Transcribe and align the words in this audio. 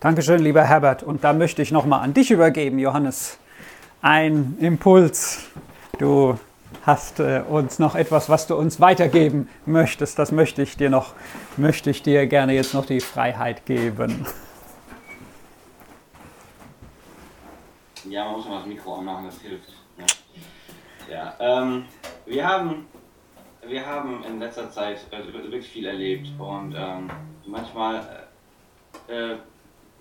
Dankeschön, 0.00 0.42
lieber 0.42 0.64
Herbert. 0.64 1.02
Und 1.02 1.24
da 1.24 1.34
möchte 1.34 1.60
ich 1.60 1.72
nochmal 1.72 2.00
an 2.00 2.14
dich 2.14 2.30
übergeben, 2.30 2.78
Johannes. 2.78 3.38
Ein 4.00 4.56
Impuls. 4.58 5.50
Du 5.98 6.38
hast 6.86 7.20
äh, 7.20 7.42
uns 7.46 7.78
noch 7.78 7.94
etwas, 7.94 8.30
was 8.30 8.46
du 8.46 8.56
uns 8.56 8.80
weitergeben 8.80 9.46
möchtest. 9.66 10.18
Das 10.18 10.32
möchte 10.32 10.62
ich 10.62 10.78
dir 10.78 10.88
noch, 10.88 11.12
möchte 11.58 11.90
ich 11.90 12.02
dir 12.02 12.26
gerne 12.28 12.54
jetzt 12.54 12.72
noch 12.72 12.86
die 12.86 13.00
Freiheit 13.00 13.66
geben. 13.66 14.24
Ja, 18.08 18.24
man 18.24 18.36
muss 18.36 18.48
mal 18.48 18.58
das 18.60 18.66
Mikro 18.66 18.94
anmachen, 18.94 19.26
das 19.26 19.38
hilft. 19.42 19.68
Ne? 19.98 20.06
Ja, 21.12 21.34
ähm, 21.40 21.84
wir 22.24 22.48
haben 22.48 22.86
wir 23.66 23.84
haben 23.84 24.24
in 24.24 24.40
letzter 24.40 24.70
Zeit 24.70 25.00
also 25.10 25.30
wirklich 25.30 25.68
viel 25.68 25.84
erlebt 25.84 26.28
und 26.38 26.74
ähm, 26.74 27.10
manchmal 27.44 28.26
äh, 29.06 29.34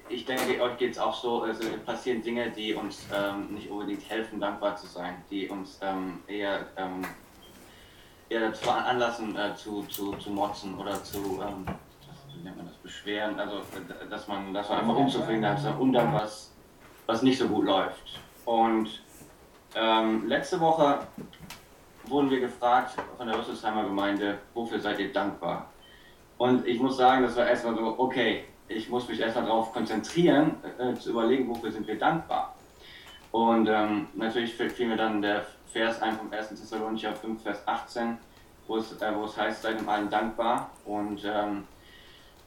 ich 0.10 0.26
denke, 0.26 0.62
euch 0.62 0.78
geht 0.78 0.92
es 0.92 1.00
auch 1.00 1.14
so, 1.14 1.44
also 1.44 1.64
passieren 1.86 2.22
Dinge, 2.22 2.50
die 2.50 2.74
uns 2.74 3.06
ähm, 3.16 3.54
nicht 3.54 3.70
unbedingt 3.70 4.10
helfen, 4.10 4.40
dankbar 4.40 4.76
zu 4.76 4.88
sein, 4.88 5.24
die 5.30 5.48
uns 5.48 5.80
ähm, 5.82 6.20
eher, 6.28 6.66
ähm, 6.78 7.06
eher 8.28 8.50
dazu 8.50 8.66
veranlassen, 8.66 9.36
äh, 9.36 9.56
zu, 9.56 9.84
zu, 9.84 10.14
zu 10.14 10.32
motzen 10.32 10.78
oder 10.78 11.04
zu, 11.04 11.42
ähm, 11.42 11.66
wie 12.36 12.44
nennt 12.44 12.58
man 12.58 12.66
das, 12.66 12.76
beschweren, 12.78 13.40
also 13.40 13.62
dass 14.10 14.28
man, 14.28 14.54
dass 14.54 14.70
man 14.70 14.80
einfach 14.80 14.96
unzufrieden 14.96 15.44
ist 15.44 15.66
und 15.80 15.94
dann 15.94 16.14
was, 16.14 16.52
was 17.06 17.22
nicht 17.22 17.38
so 17.38 17.48
gut 17.48 17.66
läuft. 17.66 18.20
Und 18.46 19.04
ähm, 19.76 20.28
letzte 20.28 20.60
Woche 20.60 21.00
wurden 22.06 22.30
wir 22.32 22.40
gefragt 22.40 22.96
von 23.18 23.28
der 23.28 23.38
Rüsselsheimer 23.38 23.84
Gemeinde, 23.84 24.40
wofür 24.54 24.80
seid 24.80 25.00
ihr 25.00 25.14
dankbar? 25.14 25.68
Und 26.40 26.66
ich 26.66 26.80
muss 26.80 26.98
sagen, 26.98 27.24
das 27.24 27.36
war 27.36 27.48
erstmal 27.48 27.76
so, 27.76 27.96
okay, 28.00 28.46
ich 28.70 28.90
muss 28.90 29.08
mich 29.10 29.20
erstmal 29.20 29.46
darauf 29.46 29.74
konzentrieren, 29.74 30.56
äh, 30.78 30.94
zu 30.94 31.10
überlegen, 31.10 31.50
wofür 31.50 31.72
sind 31.72 31.88
wir 31.88 31.98
dankbar. 31.98 32.56
Und 33.32 33.68
ähm, 33.68 34.08
natürlich 34.16 34.54
fiel 34.54 34.88
mir 34.88 34.98
dann 34.98 35.22
der 35.22 35.46
Vers 35.72 36.02
ein 36.02 36.16
vom 36.16 36.32
1. 36.32 36.50
Thessalonicher 36.50 37.14
5, 37.14 37.42
Vers 37.42 37.62
18, 37.68 38.18
wo 38.68 38.78
es, 38.78 39.00
äh, 39.02 39.16
wo 39.16 39.26
es 39.26 39.38
heißt, 39.38 39.62
seid 39.62 39.80
dem 39.80 39.90
allen 39.90 40.10
dankbar. 40.10 40.72
Und 40.86 41.24
ähm, 41.26 41.66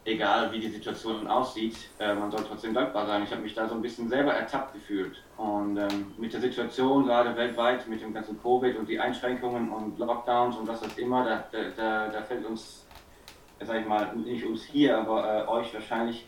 egal 0.04 0.50
wie 0.52 0.60
die 0.60 0.68
Situation 0.68 1.26
aussieht, 1.26 1.76
äh, 1.98 2.14
man 2.14 2.30
soll 2.30 2.44
trotzdem 2.44 2.74
dankbar 2.74 3.06
sein. 3.06 3.22
Ich 3.24 3.30
habe 3.30 3.42
mich 3.42 3.54
da 3.54 3.68
so 3.68 3.74
ein 3.74 3.82
bisschen 3.82 4.08
selber 4.08 4.32
ertappt 4.32 4.74
gefühlt. 4.74 5.22
Und 5.36 5.76
ähm, 5.76 6.12
mit 6.18 6.32
der 6.32 6.40
Situation 6.40 7.04
gerade 7.04 7.36
weltweit, 7.36 7.86
mit 7.88 8.00
dem 8.00 8.12
ganzen 8.12 8.40
Covid 8.40 8.76
und 8.76 8.88
die 8.88 8.98
Einschränkungen 8.98 9.70
und 9.70 9.98
Lockdowns 9.98 10.56
und 10.56 10.66
was 10.68 10.80
das 10.80 10.96
immer, 10.98 11.24
da, 11.24 11.44
da, 11.76 12.08
da 12.08 12.22
fällt 12.22 12.44
uns 12.46 12.84
sag 13.64 13.80
ich 13.80 13.86
mal, 13.86 14.14
nicht 14.16 14.44
uns 14.44 14.64
hier, 14.64 14.98
aber 14.98 15.44
äh, 15.44 15.48
euch 15.48 15.72
wahrscheinlich, 15.74 16.26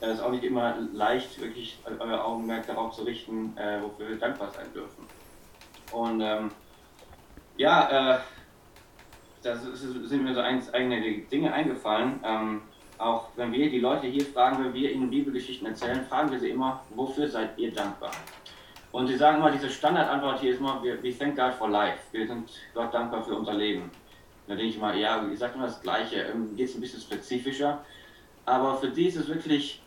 äh, 0.00 0.12
ist 0.12 0.20
auch 0.20 0.30
nicht 0.30 0.44
immer 0.44 0.76
leicht, 0.92 1.40
wirklich 1.40 1.78
euer 1.98 2.24
Augenmerk 2.24 2.66
darauf 2.66 2.92
zu 2.92 3.02
richten, 3.02 3.56
äh, 3.56 3.80
wofür 3.82 4.08
wir 4.08 4.18
dankbar 4.18 4.50
sein 4.50 4.66
dürfen. 4.74 5.06
Und 5.92 6.20
ähm, 6.20 6.50
ja, 7.56 8.14
äh, 8.14 8.18
da 9.42 9.56
sind 9.56 10.22
mir 10.22 10.34
so 10.34 10.40
eigene 10.40 11.18
Dinge 11.30 11.52
eingefallen. 11.52 12.20
Ähm, 12.24 12.62
auch 12.98 13.28
wenn 13.36 13.52
wir 13.52 13.68
die 13.68 13.80
Leute 13.80 14.06
hier 14.06 14.24
fragen, 14.24 14.64
wenn 14.64 14.74
wir 14.74 14.92
ihnen 14.92 15.10
Bibelgeschichten 15.10 15.66
erzählen, 15.66 16.04
fragen 16.08 16.30
wir 16.30 16.38
sie 16.38 16.50
immer, 16.50 16.82
wofür 16.90 17.28
seid 17.28 17.58
ihr 17.58 17.72
dankbar? 17.72 18.12
Und 18.92 19.06
sie 19.06 19.16
sagen 19.16 19.38
immer, 19.38 19.50
diese 19.50 19.70
Standardantwort 19.70 20.40
hier 20.40 20.52
ist 20.52 20.60
immer, 20.60 20.82
we 20.82 21.18
thank 21.18 21.34
God 21.34 21.54
for 21.54 21.68
life. 21.68 21.98
Wir 22.12 22.26
sind 22.26 22.50
Gott 22.74 22.92
dankbar 22.92 23.24
für 23.24 23.34
unser 23.34 23.54
Leben. 23.54 23.90
Da 24.46 24.54
denke 24.54 24.70
ich 24.70 24.78
mal, 24.78 24.98
ja, 24.98 25.24
ich 25.30 25.38
sage 25.38 25.54
immer 25.54 25.66
das 25.66 25.80
Gleiche, 25.80 26.22
ähm, 26.22 26.56
geht 26.56 26.68
es 26.68 26.74
ein 26.74 26.80
bisschen 26.80 27.00
spezifischer. 27.00 27.84
Aber 28.44 28.76
für 28.76 28.88
die 28.88 29.06
ist 29.06 29.16
es 29.16 29.28
wirklich 29.28 29.82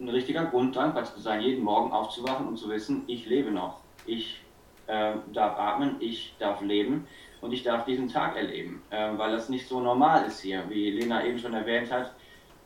ein 0.00 0.08
richtiger 0.08 0.46
Grund, 0.46 0.74
dankbar 0.74 1.04
zu 1.04 1.20
sein, 1.20 1.40
jeden 1.40 1.62
Morgen 1.62 1.92
aufzuwachen 1.92 2.48
und 2.48 2.56
zu 2.56 2.68
wissen, 2.68 3.04
ich 3.06 3.26
lebe 3.26 3.50
noch. 3.50 3.80
Ich 4.06 4.40
äh, 4.86 5.14
darf 5.32 5.58
atmen, 5.58 5.96
ich 6.00 6.34
darf 6.38 6.60
leben 6.60 7.06
und 7.40 7.52
ich 7.52 7.62
darf 7.62 7.84
diesen 7.84 8.08
Tag 8.08 8.36
erleben, 8.36 8.82
äh, 8.90 9.10
weil 9.16 9.32
das 9.32 9.48
nicht 9.48 9.68
so 9.68 9.80
normal 9.80 10.26
ist 10.26 10.40
hier, 10.40 10.64
wie 10.68 10.90
Lena 10.90 11.24
eben 11.24 11.38
schon 11.38 11.54
erwähnt 11.54 11.90
hat. 11.92 12.12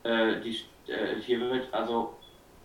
Äh, 0.04 0.40
die, 0.40 0.56
äh, 0.90 1.20
hier 1.20 1.40
wird 1.40 1.72
also 1.72 2.14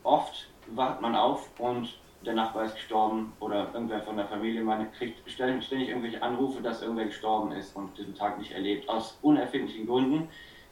oft 0.03 0.47
wacht 0.67 1.01
man 1.01 1.15
auf 1.15 1.49
und 1.59 1.89
der 2.25 2.33
Nachbar 2.33 2.65
ist 2.65 2.75
gestorben 2.75 3.33
oder 3.39 3.69
irgendwer 3.73 4.01
von 4.01 4.17
der 4.17 4.25
Familie, 4.27 4.61
man 4.61 4.91
kriegt 4.93 5.29
ständig, 5.29 5.65
ständig 5.65 5.89
irgendwelche 5.89 6.21
Anrufe, 6.21 6.61
dass 6.61 6.81
irgendwer 6.81 7.05
gestorben 7.05 7.51
ist 7.51 7.75
und 7.75 7.97
diesen 7.97 8.15
Tag 8.15 8.37
nicht 8.37 8.51
erlebt, 8.51 8.87
aus 8.89 9.17
unerfindlichen 9.21 9.85
Gründen. 9.85 10.29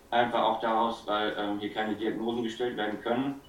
Einfach 0.10 0.44
auch 0.44 0.60
daraus, 0.60 1.06
weil 1.08 1.34
ähm, 1.38 1.60
hier 1.60 1.72
keine 1.74 1.96
Diagnosen 1.96 2.44
gestellt 2.44 2.78
werden 2.78 3.02
können. 3.02 3.42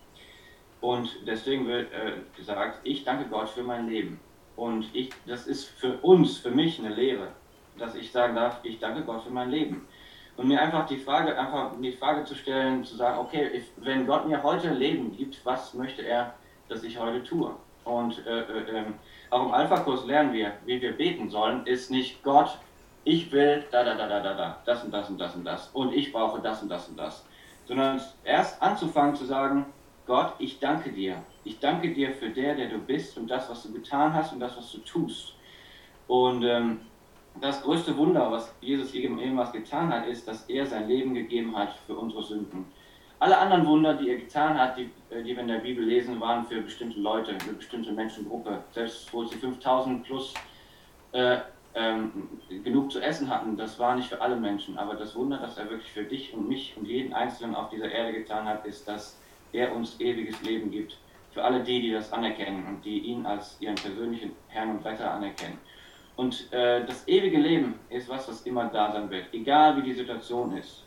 Und 0.81 1.11
deswegen 1.27 1.67
wird 1.67 1.93
äh, 1.93 2.13
gesagt, 2.37 2.81
ich 2.85 3.05
danke 3.05 3.29
Gott 3.29 3.49
für 3.49 3.63
mein 3.63 3.89
Leben. 3.89 4.21
Und 4.57 4.87
ich, 4.93 5.11
das 5.27 5.47
ist 5.47 5.65
für 5.65 5.97
uns, 5.99 6.39
für 6.39 6.51
mich 6.51 6.79
eine 6.79 6.95
Lehre, 6.95 7.29
dass 7.79 7.95
ich 7.95 8.11
sagen 8.11 8.35
darf, 8.35 8.61
ich 8.65 8.79
danke 8.79 9.03
Gott 9.03 9.23
für 9.23 9.31
mein 9.31 9.51
Leben. 9.51 9.87
Und 10.37 10.49
mir 10.49 10.61
einfach 10.61 10.87
die 10.87 10.97
Frage, 10.97 11.39
einfach 11.39 11.73
die 11.81 11.93
Frage 11.93 12.25
zu 12.25 12.35
stellen, 12.35 12.85
zu 12.85 12.97
sagen, 12.97 13.19
okay, 13.19 13.51
if, 13.55 13.71
wenn 13.77 14.07
Gott 14.07 14.27
mir 14.27 14.43
heute 14.43 14.71
Leben 14.71 15.17
gibt, 15.17 15.45
was 15.45 15.75
möchte 15.75 16.03
er, 16.03 16.35
dass 16.69 16.83
ich 16.83 16.99
heute 16.99 17.23
tue? 17.23 17.55
Und 17.85 18.25
äh, 18.27 18.41
äh, 18.41 18.85
auch 19.31 19.47
im 19.47 19.53
Alpha-Kurs 19.53 20.07
lernen 20.07 20.33
wir, 20.33 20.53
wie 20.67 20.81
wir 20.81 20.93
beten 20.93 21.31
sollen, 21.31 21.67
ist 21.67 21.91
nicht 21.91 22.23
Gott, 22.23 22.59
ich 23.05 23.33
will 23.33 23.65
da, 23.71 23.83
da, 23.83 23.95
da, 23.95 24.07
da, 24.07 24.21
da, 24.21 24.35
da, 24.35 24.59
das 24.65 24.85
und 24.85 24.93
das 24.93 25.11
und 25.11 25.19
das 25.19 25.35
und 25.35 25.45
das 25.45 25.69
und 25.73 25.93
ich 25.93 26.13
brauche 26.13 26.41
das 26.41 26.63
und 26.63 26.69
das 26.69 26.89
und 26.89 26.99
das. 26.99 27.25
Sondern 27.65 28.01
erst 28.25 28.63
anzufangen 28.63 29.17
zu 29.17 29.25
sagen, 29.25 29.67
Gott, 30.07 30.35
ich 30.39 30.59
danke 30.59 30.91
dir. 30.91 31.17
Ich 31.45 31.59
danke 31.59 31.93
dir 31.93 32.13
für 32.13 32.31
der, 32.31 32.55
der 32.55 32.69
du 32.69 32.79
bist 32.79 33.17
und 33.17 33.29
das, 33.29 33.49
was 33.51 33.63
du 33.65 33.73
getan 33.73 34.15
hast 34.15 34.33
und 34.33 34.41
das, 34.41 34.57
was 34.57 34.71
du 34.73 34.79
tust. 34.79 35.35
Und 36.07 36.45
ähm, 36.45 36.81
das 37.41 37.63
größte 37.63 37.97
Wunder, 37.97 38.31
was 38.31 38.55
Jesus 38.61 38.95
irgendwas 38.95 39.53
getan 39.53 39.93
hat, 39.93 40.07
ist, 40.07 40.29
dass 40.29 40.49
er 40.49 40.67
sein 40.67 40.89
Leben 40.89 41.15
gegeben 41.15 41.57
hat 41.57 41.73
für 41.87 41.95
unsere 41.97 42.23
Sünden. 42.23 42.67
Alle 43.23 43.39
anderen 43.39 43.65
Wunder, 43.69 43.95
die 43.95 44.11
er 44.11 44.17
getan 44.17 44.59
hat, 44.59 44.77
die, 44.77 44.91
äh, 45.11 45.23
die 45.23 45.37
wir 45.37 45.39
in 45.39 45.47
der 45.47 45.61
Bibel 45.61 45.85
lesen, 45.85 46.21
waren 46.21 46.45
für 46.45 46.61
bestimmte 46.61 46.99
Leute, 46.99 47.39
für 47.39 47.53
bestimmte 47.53 47.93
Menschengruppe. 47.93 48.65
Selbst 48.73 49.15
wo 49.15 49.23
sie 49.25 49.39
5000 49.39 50.03
plus 50.03 50.35
äh, 51.13 51.37
ähm, 51.77 52.29
genug 52.65 52.91
zu 52.91 52.99
essen 52.99 53.31
hatten, 53.31 53.57
das 53.57 53.79
war 53.79 53.95
nicht 53.95 54.09
für 54.09 54.21
alle 54.21 54.35
Menschen. 54.35 54.77
Aber 54.77 54.97
das 54.97 55.15
Wunder, 55.15 55.39
das 55.39 55.57
er 55.57 55.71
wirklich 55.71 55.93
für 55.93 56.03
dich 56.03 56.35
und 56.35 56.49
mich 56.49 56.77
und 56.77 56.85
jeden 56.85 57.13
Einzelnen 57.13 57.55
auf 57.55 57.71
dieser 57.71 57.93
Erde 57.93 58.13
getan 58.13 58.45
hat, 58.45 58.67
ist, 58.67 58.89
dass 58.89 59.21
er 59.53 59.73
uns 59.73 60.01
ewiges 60.01 60.43
Leben 60.43 60.73
gibt. 60.73 60.99
Für 61.31 61.45
alle 61.45 61.63
die, 61.63 61.81
die 61.81 61.93
das 61.93 62.13
anerkennen 62.13 62.67
und 62.67 62.85
die 62.85 62.99
ihn 62.99 63.25
als 63.25 63.57
ihren 63.61 63.77
persönlichen 63.77 64.33
Herrn 64.49 64.71
und 64.71 64.85
Retter 64.85 65.09
anerkennen. 65.09 65.59
Und 66.17 66.53
äh, 66.53 66.85
das 66.85 67.07
ewige 67.07 67.39
Leben 67.39 67.77
ist 67.89 68.09
was, 68.09 68.27
was 68.27 68.43
immer 68.43 68.65
da 68.65 68.91
sein 68.91 69.09
wird, 69.11 69.33
egal 69.33 69.77
wie 69.77 69.83
die 69.83 69.93
Situation 69.93 70.57
ist. 70.57 70.83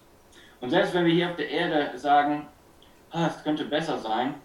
Und 0.62 0.70
selbst 0.70 0.94
wenn 0.94 1.06
wir 1.06 1.14
hier 1.14 1.30
auf 1.30 1.36
der 1.36 1.50
Erde 1.50 1.98
sagen, 1.98 2.48
ah, 3.12 3.28
es 3.28 3.44
könnte 3.44 3.66
besser 3.66 3.98
sein, 3.98 4.36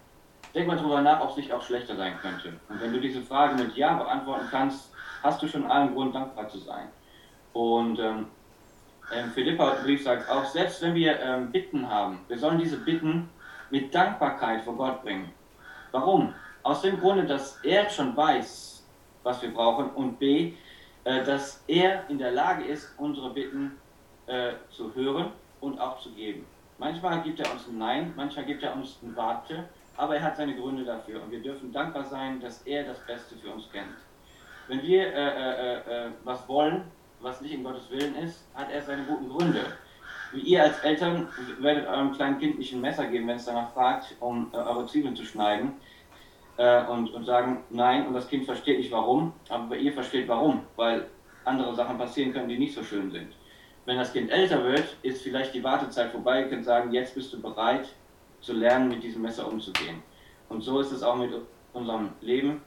denk 0.53 0.67
mal 0.67 0.77
darüber 0.77 1.01
nach, 1.01 1.21
ob 1.21 1.31
es 1.31 1.37
nicht 1.37 1.51
auch 1.51 1.61
schlechter 1.61 1.95
sein 1.95 2.17
könnte. 2.21 2.53
Und 2.69 2.81
wenn 2.81 2.93
du 2.93 2.99
diese 2.99 3.21
Frage 3.21 3.55
mit 3.55 3.75
Ja 3.75 3.95
beantworten 3.95 4.47
kannst, 4.51 4.91
hast 5.23 5.41
du 5.41 5.47
schon 5.47 5.69
allen 5.69 5.93
Grund, 5.93 6.15
dankbar 6.15 6.49
zu 6.49 6.59
sein. 6.59 6.87
Und 7.53 7.99
ähm, 7.99 8.27
ähm, 9.13 9.31
Philippa-Brief 9.31 10.03
sagt 10.03 10.29
auch, 10.29 10.45
selbst 10.45 10.81
wenn 10.81 10.95
wir 10.95 11.19
ähm, 11.19 11.51
Bitten 11.51 11.87
haben, 11.89 12.19
wir 12.27 12.37
sollen 12.37 12.59
diese 12.59 12.77
Bitten 12.77 13.29
mit 13.69 13.93
Dankbarkeit 13.93 14.63
vor 14.63 14.75
Gott 14.75 15.01
bringen. 15.03 15.31
Warum? 15.91 16.33
Aus 16.63 16.81
dem 16.81 16.99
Grunde, 16.99 17.25
dass 17.25 17.59
er 17.63 17.89
schon 17.89 18.15
weiß, 18.15 18.85
was 19.23 19.41
wir 19.41 19.53
brauchen 19.53 19.89
und 19.91 20.19
b, 20.19 20.53
äh, 21.03 21.23
dass 21.23 21.63
er 21.67 22.09
in 22.09 22.17
der 22.17 22.31
Lage 22.31 22.63
ist, 22.65 22.93
unsere 22.97 23.31
Bitten 23.31 23.77
äh, 24.27 24.53
zu 24.69 24.93
hören 24.95 25.31
und 25.61 25.79
auch 25.79 25.99
zu 25.99 26.11
geben. 26.11 26.45
Manchmal 26.77 27.21
gibt 27.21 27.39
er 27.39 27.51
uns 27.51 27.67
ein 27.67 27.77
Nein, 27.77 28.13
manchmal 28.15 28.45
gibt 28.45 28.63
er 28.63 28.75
uns 28.75 28.97
ein 29.01 29.15
Warte, 29.15 29.69
aber 29.95 30.15
er 30.15 30.23
hat 30.23 30.35
seine 30.35 30.55
Gründe 30.55 30.83
dafür 30.83 31.21
und 31.21 31.31
wir 31.31 31.41
dürfen 31.41 31.71
dankbar 31.71 32.03
sein, 32.03 32.41
dass 32.41 32.63
er 32.63 32.83
das 32.83 32.99
Beste 33.05 33.35
für 33.35 33.51
uns 33.51 33.71
kennt. 33.71 33.95
Wenn 34.67 34.81
wir 34.81 35.13
äh, 35.13 35.27
äh, 35.27 35.77
äh, 35.77 36.11
was 36.23 36.47
wollen, 36.47 36.83
was 37.19 37.41
nicht 37.41 37.53
in 37.53 37.63
Gottes 37.63 37.89
Willen 37.91 38.15
ist, 38.15 38.47
hat 38.55 38.71
er 38.71 38.81
seine 38.81 39.03
guten 39.03 39.29
Gründe. 39.29 39.65
Wie 40.33 40.39
ihr 40.39 40.63
als 40.63 40.79
Eltern 40.79 41.27
werdet 41.59 41.87
eurem 41.87 42.13
kleinen 42.13 42.39
Kind 42.39 42.57
nicht 42.57 42.73
ein 42.73 42.81
Messer 42.81 43.05
geben, 43.05 43.27
wenn 43.27 43.35
es 43.35 43.45
danach 43.45 43.73
fragt, 43.73 44.15
um 44.19 44.49
äh, 44.53 44.57
eure 44.57 44.85
Zwiebeln 44.85 45.15
zu 45.15 45.25
schneiden 45.25 45.73
äh, 46.57 46.83
und, 46.85 47.13
und 47.13 47.25
sagen 47.25 47.63
Nein 47.69 48.07
und 48.07 48.13
das 48.13 48.27
Kind 48.27 48.45
versteht 48.45 48.79
nicht 48.79 48.91
warum, 48.91 49.33
aber 49.49 49.75
ihr 49.75 49.93
versteht 49.93 50.27
warum, 50.27 50.61
weil 50.77 51.07
andere 51.43 51.75
Sachen 51.75 51.97
passieren 51.97 52.33
können, 52.33 52.49
die 52.49 52.57
nicht 52.57 52.73
so 52.73 52.83
schön 52.83 53.11
sind. 53.11 53.33
Wenn 53.85 53.97
das 53.97 54.13
Kind 54.13 54.29
älter 54.29 54.63
wird, 54.63 54.97
ist 55.01 55.23
vielleicht 55.23 55.53
die 55.53 55.63
Wartezeit 55.63 56.11
vorbei. 56.11 56.41
Ihr 56.41 56.49
könnt 56.49 56.65
sagen, 56.65 56.91
jetzt 56.91 57.15
bist 57.15 57.33
du 57.33 57.41
bereit 57.41 57.87
zu 58.39 58.53
lernen, 58.53 58.89
mit 58.89 59.03
diesem 59.03 59.21
Messer 59.21 59.47
umzugehen. 59.47 60.03
Und 60.49 60.61
so 60.61 60.79
ist 60.79 60.91
es 60.91 61.03
auch 61.03 61.15
mit 61.15 61.31
unserem 61.73 62.09
Leben. 62.21 62.61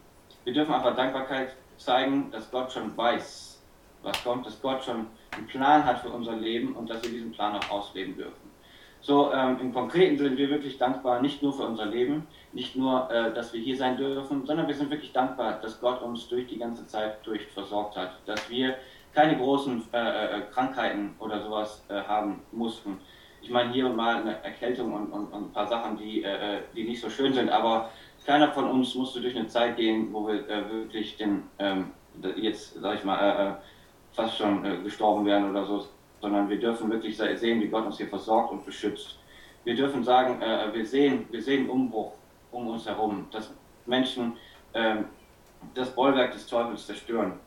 Wir 0.45 0.53
dürfen 0.53 0.75
einfach 0.75 0.97
Dankbarkeit 0.97 1.55
zeigen, 1.77 2.31
dass 2.31 2.51
Gott 2.51 2.73
schon 2.73 2.97
weiß, 2.97 3.63
was 4.03 4.25
kommt, 4.25 4.47
dass 4.47 4.61
Gott 4.61 4.85
schon 4.85 5.07
einen 5.37 5.47
Plan 5.47 5.85
hat 5.85 6.01
für 6.01 6.11
unser 6.11 6.37
Leben 6.37 6.75
und 6.75 6.91
dass 6.91 7.03
wir 7.03 7.11
diesen 7.11 7.33
Plan 7.33 7.57
auch 7.57 7.71
ausleben 7.71 8.17
dürfen. 8.17 8.55
So 9.01 9.33
ähm, 9.35 9.59
im 9.61 9.75
Konkreten 9.75 10.17
sind 10.17 10.39
wir 10.39 10.49
wirklich 10.49 10.79
dankbar, 10.79 11.21
nicht 11.21 11.43
nur 11.43 11.53
für 11.53 11.65
unser 11.65 11.85
Leben, 11.85 12.27
nicht 12.53 12.75
nur, 12.75 13.11
äh, 13.11 13.35
dass 13.35 13.53
wir 13.53 13.61
hier 13.61 13.77
sein 13.77 13.99
dürfen, 13.99 14.47
sondern 14.47 14.67
wir 14.67 14.75
sind 14.75 14.91
wirklich 14.91 15.13
dankbar, 15.13 15.61
dass 15.61 15.79
Gott 15.79 16.01
uns 16.01 16.27
durch 16.29 16.47
die 16.47 16.59
ganze 16.59 16.87
Zeit 16.87 17.19
durch 17.27 17.47
versorgt 17.49 17.97
hat, 17.97 18.13
dass 18.25 18.49
wir 18.49 18.77
keine 19.15 19.37
großen 19.37 19.83
äh, 19.93 20.39
äh, 20.39 20.41
Krankheiten 20.53 21.15
oder 21.19 21.43
sowas 21.43 21.85
äh, 21.89 22.03
haben 22.03 22.41
mussten. 22.53 22.99
Ich 23.43 23.51
meine, 23.51 23.73
hier 23.73 23.87
und 23.87 23.97
mal 23.97 24.17
eine 24.17 24.43
Erkältung 24.43 24.93
und, 24.93 25.13
und, 25.13 25.27
und 25.27 25.45
ein 25.45 25.53
paar 25.53 25.67
Sachen, 25.67 25.97
die, 25.99 26.23
äh, 26.23 26.57
äh, 26.57 26.61
die 26.75 26.85
nicht 26.85 27.01
so 27.01 27.11
schön 27.11 27.33
sind, 27.33 27.51
aber 27.51 27.91
keiner 28.27 28.51
von 28.51 28.65
uns 28.65 28.95
musste 28.95 29.21
durch 29.21 29.37
eine 29.37 29.49
Zeit 29.49 29.77
gehen, 29.77 30.13
wo 30.13 30.27
wir 30.27 30.49
wirklich 30.71 31.19
den, 31.19 31.43
ähm, 31.59 31.91
jetzt, 32.37 32.81
sag 32.81 32.95
ich 32.95 33.05
mal, 33.05 33.59
fast 34.13 34.39
schon 34.39 34.83
gestorben 34.83 35.27
wären 35.27 35.51
oder 35.51 35.67
so, 35.67 35.87
sondern 36.23 36.49
wir 36.49 36.59
dürfen 36.59 36.91
wirklich 36.91 37.19
sehen, 37.19 37.61
wie 37.61 37.69
Gott 37.69 37.85
uns 37.85 37.99
hier 37.99 38.09
versorgt 38.09 38.51
und 38.51 38.65
beschützt. 38.65 39.19
Wir 39.65 39.75
dürfen 39.75 40.05
sagen, 40.05 40.41
äh, 40.43 40.73
wir, 40.73 40.87
sehen, 40.87 41.27
wir 41.31 41.43
sehen 41.43 41.69
Umbruch 41.69 42.13
um 42.53 42.69
uns 42.69 42.87
herum, 42.87 43.27
dass 43.31 43.53
Menschen 43.87 44.37
äh, 44.75 44.97
das 45.75 45.95
Bollwerk 45.95 46.33
des 46.33 46.47
Teufels 46.47 46.87
zerstören, 46.87 47.41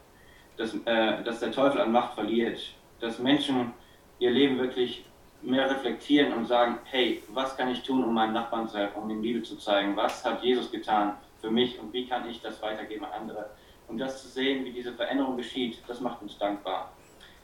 dass, 0.57 0.73
äh, 0.85 1.23
dass 1.23 1.39
der 1.39 1.51
Teufel 1.51 1.81
an 1.81 1.91
Macht 1.91 2.13
verliert, 2.13 2.59
dass 2.99 3.19
Menschen 3.19 3.73
ihr 4.19 4.31
Leben 4.31 4.57
wirklich 4.57 5.05
mehr 5.41 5.69
reflektieren 5.69 6.33
und 6.33 6.45
sagen, 6.45 6.79
hey, 6.85 7.23
was 7.29 7.55
kann 7.55 7.69
ich 7.69 7.83
tun, 7.83 8.03
um 8.03 8.13
meinen 8.13 8.33
Nachbarn 8.33 8.67
zu 8.67 8.77
helfen, 8.77 9.01
um 9.03 9.09
ihm 9.09 9.21
Liebe 9.21 9.43
zu 9.43 9.55
zeigen? 9.57 9.95
Was 9.95 10.25
hat 10.25 10.43
Jesus 10.43 10.71
getan 10.71 11.13
für 11.39 11.51
mich 11.51 11.79
und 11.79 11.93
wie 11.93 12.07
kann 12.07 12.27
ich 12.29 12.41
das 12.41 12.61
weitergeben 12.61 13.05
an 13.05 13.21
andere? 13.21 13.49
Und 13.87 13.99
das 13.99 14.21
zu 14.21 14.27
sehen, 14.27 14.65
wie 14.65 14.71
diese 14.71 14.93
Veränderung 14.93 15.37
geschieht, 15.37 15.81
das 15.87 16.01
macht 16.01 16.21
uns 16.21 16.37
dankbar 16.37 16.91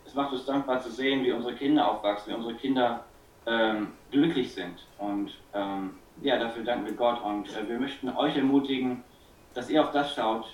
es 0.06 0.13
macht 0.15 0.31
uns 0.31 0.45
dankbar 0.45 0.80
zu 0.80 0.92
sehen, 0.92 1.24
wie 1.24 1.31
unsere 1.31 1.56
Kinder 1.56 1.89
aufwachsen, 1.89 2.31
wie 2.31 2.36
unsere 2.36 2.56
Kinder 2.56 3.04
ähm, 3.45 3.94
glücklich 4.12 4.54
sind. 4.54 4.86
Und 4.98 5.31
ähm, 5.54 5.95
ja, 6.21 6.38
dafür 6.38 6.63
danken 6.63 6.86
wir 6.86 6.94
Gott 6.94 7.21
und 7.24 7.50
äh, 7.50 7.68
wir 7.68 7.80
möchten 7.80 8.10
euch 8.10 8.38
ermutigen, 8.38 9.04
dass 9.54 9.69
ihr 9.69 9.83
auf 9.83 9.92
das 9.92 10.13
schaut, 10.13 10.45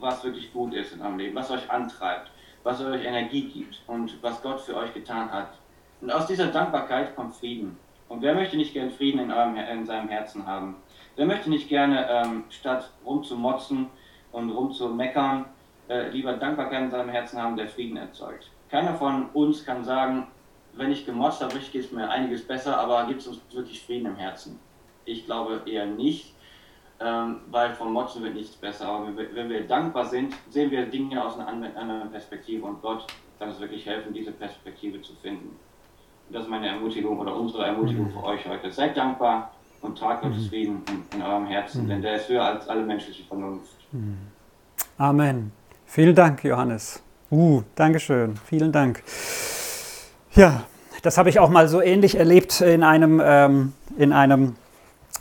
was 0.00 0.24
wirklich 0.24 0.52
gut 0.52 0.74
ist 0.74 0.92
in 0.92 1.00
eurem 1.00 1.18
Leben, 1.18 1.34
was 1.34 1.50
euch 1.50 1.70
antreibt, 1.70 2.30
was 2.62 2.80
euch 2.82 3.04
Energie 3.04 3.48
gibt 3.48 3.80
und 3.86 4.22
was 4.22 4.42
Gott 4.42 4.60
für 4.60 4.76
euch 4.76 4.92
getan 4.94 5.30
hat. 5.32 5.58
Und 6.00 6.10
aus 6.10 6.26
dieser 6.26 6.46
Dankbarkeit 6.46 7.16
kommt 7.16 7.34
Frieden. 7.34 7.76
Und 8.08 8.22
wer 8.22 8.34
möchte 8.34 8.56
nicht 8.56 8.72
gern 8.72 8.90
Frieden 8.90 9.20
in, 9.20 9.30
eurem, 9.30 9.56
in 9.56 9.84
seinem 9.84 10.08
Herzen 10.08 10.46
haben? 10.46 10.76
Wer 11.16 11.26
möchte 11.26 11.50
nicht 11.50 11.68
gerne, 11.68 12.08
ähm, 12.08 12.44
statt 12.48 12.90
rumzumotzen 13.04 13.88
und 14.32 14.50
rumzumeckern, 14.50 15.46
äh, 15.88 16.08
lieber 16.10 16.34
Dankbarkeit 16.34 16.82
in 16.82 16.90
seinem 16.90 17.08
Herzen 17.08 17.42
haben, 17.42 17.56
der 17.56 17.68
Frieden 17.68 17.96
erzeugt. 17.96 18.50
Keiner 18.70 18.94
von 18.94 19.30
uns 19.30 19.64
kann 19.64 19.84
sagen, 19.84 20.28
wenn 20.74 20.92
ich 20.92 21.04
gemotzt 21.04 21.42
habe, 21.42 21.58
geht 21.58 21.74
es 21.84 21.90
mir 21.90 22.08
einiges 22.08 22.46
besser, 22.46 22.78
aber 22.78 23.06
gibt 23.06 23.20
es 23.20 23.26
uns 23.26 23.40
wirklich 23.52 23.82
Frieden 23.82 24.06
im 24.06 24.16
Herzen? 24.16 24.60
Ich 25.04 25.26
glaube 25.26 25.62
eher 25.66 25.86
nicht, 25.86 26.34
ähm, 27.00 27.36
weil 27.50 27.74
vom 27.74 27.92
Motzen 27.92 28.22
wird 28.22 28.34
nichts 28.34 28.56
besser. 28.56 28.88
Aber 28.88 29.08
wenn 29.16 29.48
wir 29.48 29.66
dankbar 29.66 30.06
sind, 30.06 30.34
sehen 30.50 30.70
wir 30.70 30.86
Dinge 30.86 31.24
aus 31.24 31.38
einer 31.38 31.48
anderen 31.48 32.10
Perspektive 32.10 32.66
und 32.66 32.82
Gott 32.82 33.06
kann 33.38 33.50
uns 33.50 33.60
wirklich 33.60 33.86
helfen, 33.86 34.12
diese 34.12 34.32
Perspektive 34.32 35.00
zu 35.02 35.14
finden. 35.14 35.56
Und 36.28 36.34
das 36.34 36.42
ist 36.42 36.50
meine 36.50 36.68
Ermutigung 36.68 37.18
oder 37.18 37.34
unsere 37.34 37.66
Ermutigung 37.66 38.10
für 38.10 38.22
euch 38.24 38.46
heute. 38.46 38.70
Seid 38.70 38.96
dankbar 38.96 39.52
und 39.80 39.96
tragt 39.96 40.22
Gottes 40.22 40.44
mhm. 40.44 40.48
Frieden 40.48 40.82
in, 40.88 41.18
in 41.18 41.24
eurem 41.24 41.46
Herzen, 41.46 41.84
mhm. 41.84 41.88
denn 41.88 42.02
der 42.02 42.16
ist 42.16 42.28
höher 42.28 42.44
als 42.44 42.68
alle 42.68 42.82
menschliche 42.82 43.24
Vernunft. 43.24 43.76
Mhm. 43.92 44.18
Amen. 44.98 45.52
Vielen 45.86 46.14
Dank, 46.14 46.44
Johannes. 46.44 47.02
Uh, 47.30 47.62
Dankeschön. 47.74 48.36
Vielen 48.44 48.72
Dank. 48.72 49.02
Ja, 50.34 50.64
das 51.02 51.16
habe 51.16 51.28
ich 51.28 51.38
auch 51.38 51.48
mal 51.48 51.68
so 51.68 51.80
ähnlich 51.80 52.16
erlebt 52.16 52.60
in 52.60 52.82
einem, 52.82 53.22
ähm, 53.24 53.72
in 53.96 54.12
einem 54.12 54.56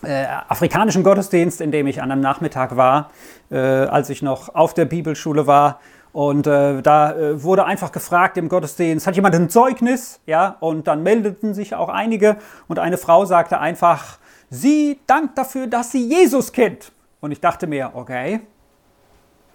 äh, 0.04 0.26
afrikanischen 0.48 1.04
Gottesdienst, 1.04 1.62
in 1.62 1.72
dem 1.72 1.88
ich 1.88 2.02
an 2.02 2.12
einem 2.12 2.22
Nachmittag 2.22 2.76
war, 2.76 3.10
äh, 3.50 3.58
als 3.58 4.10
ich 4.10 4.22
noch 4.22 4.54
auf 4.54 4.74
der 4.74 4.86
Bibelschule 4.86 5.48
war. 5.48 5.80
Und 6.14 6.48
äh, 6.48 6.82
da 6.82 7.14
äh, 7.14 7.44
wurde 7.44 7.66
einfach 7.66 7.92
gefragt 7.92 8.38
im 8.38 8.50
Gottesdienst, 8.50 9.06
hat 9.06 9.16
jemand 9.16 9.36
ein 9.36 9.50
Zeugnis? 9.50 10.20
Ja, 10.26 10.58
und 10.60 10.88
dann 10.88 11.04
meldeten 11.04 11.54
sich 11.54 11.76
auch 11.76 11.90
einige. 11.90 12.38
Und 12.68 12.80
eine 12.80 12.98
Frau 12.98 13.26
sagte 13.26 13.60
einfach, 13.60 14.18
sie 14.50 15.00
dankt 15.08 15.38
dafür, 15.38 15.68
dass 15.68 15.92
sie 15.92 16.08
Jesus 16.08 16.52
kennt. 16.54 16.92
Und 17.20 17.32
ich 17.32 17.42
dachte 17.42 17.68
mir, 17.68 17.92
okay, 17.94 18.42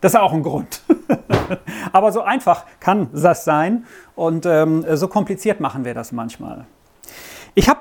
das 0.00 0.14
ist 0.14 0.20
auch 0.20 0.32
ein 0.32 0.42
Grund. 0.42 0.82
Aber 1.92 2.12
so 2.12 2.22
einfach 2.22 2.64
kann 2.80 3.08
das 3.12 3.44
sein 3.44 3.86
und 4.14 4.46
ähm, 4.46 4.84
so 4.96 5.08
kompliziert 5.08 5.60
machen 5.60 5.84
wir 5.84 5.94
das 5.94 6.12
manchmal. 6.12 6.66
Ich 7.54 7.68
habe 7.68 7.80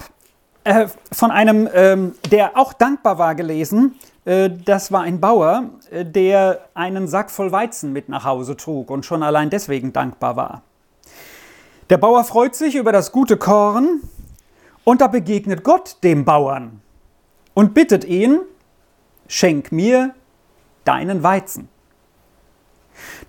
äh, 0.64 0.88
von 1.12 1.32
einem, 1.32 1.68
ähm, 1.74 2.16
der 2.30 2.58
auch 2.58 2.74
dankbar 2.74 3.18
war, 3.18 3.36
gelesen. 3.36 3.96
Äh, 4.26 4.50
das 4.50 4.92
war 4.92 5.02
ein 5.02 5.20
Bauer, 5.20 5.70
äh, 5.90 6.06
der 6.06 6.68
einen 6.74 7.08
Sack 7.08 7.32
voll 7.32 7.52
Weizen 7.52 7.94
mit 7.94 8.10
nach 8.10 8.26
Hause 8.26 8.56
trug 8.56 8.92
und 8.92 9.06
schon 9.06 9.24
allein 9.24 9.50
deswegen 9.50 9.94
dankbar 9.94 10.36
war. 10.36 10.62
Der 11.90 11.98
Bauer 11.98 12.24
freut 12.24 12.56
sich 12.56 12.76
über 12.76 12.92
das 12.92 13.12
gute 13.12 13.38
Korn 13.38 14.02
und 14.84 15.02
da 15.02 15.08
begegnet 15.08 15.64
Gott 15.64 15.98
dem 16.04 16.26
Bauern 16.26 16.82
und 17.54 17.74
bittet 17.74 18.06
ihn, 18.06 18.40
schenk 19.28 19.72
mir 19.72 20.14
deinen 20.86 21.24
Weizen. 21.24 21.70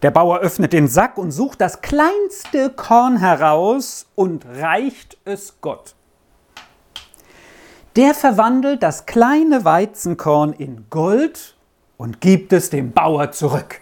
Der 0.02 0.10
Bauer 0.10 0.40
öffnet 0.40 0.72
den 0.72 0.86
Sack 0.86 1.16
und 1.16 1.30
sucht 1.30 1.60
das 1.60 1.80
kleinste 1.80 2.70
Korn 2.70 3.16
heraus 3.16 4.06
und 4.14 4.44
reicht 4.44 5.16
es 5.24 5.60
Gott. 5.60 5.94
Der 7.96 8.14
verwandelt 8.14 8.82
das 8.82 9.06
kleine 9.06 9.64
Weizenkorn 9.64 10.52
in 10.52 10.86
Gold 10.88 11.56
und 11.98 12.20
gibt 12.20 12.52
es 12.52 12.70
dem 12.70 12.92
Bauer 12.92 13.32
zurück. 13.32 13.80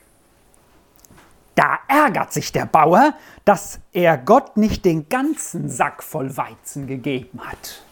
Da 1.55 1.79
ärgert 1.89 2.33
sich 2.33 2.53
der 2.53 2.67
Bauer, 2.67 3.15
dass 3.45 3.81
er 3.93 4.17
Gott 4.19 4.57
nicht 4.57 4.85
den 4.85 5.09
ganzen 5.09 5.69
Sack 5.69 6.03
voll 6.03 6.37
Weizen 6.37 6.87
gegeben 6.87 7.41
hat. 7.45 7.83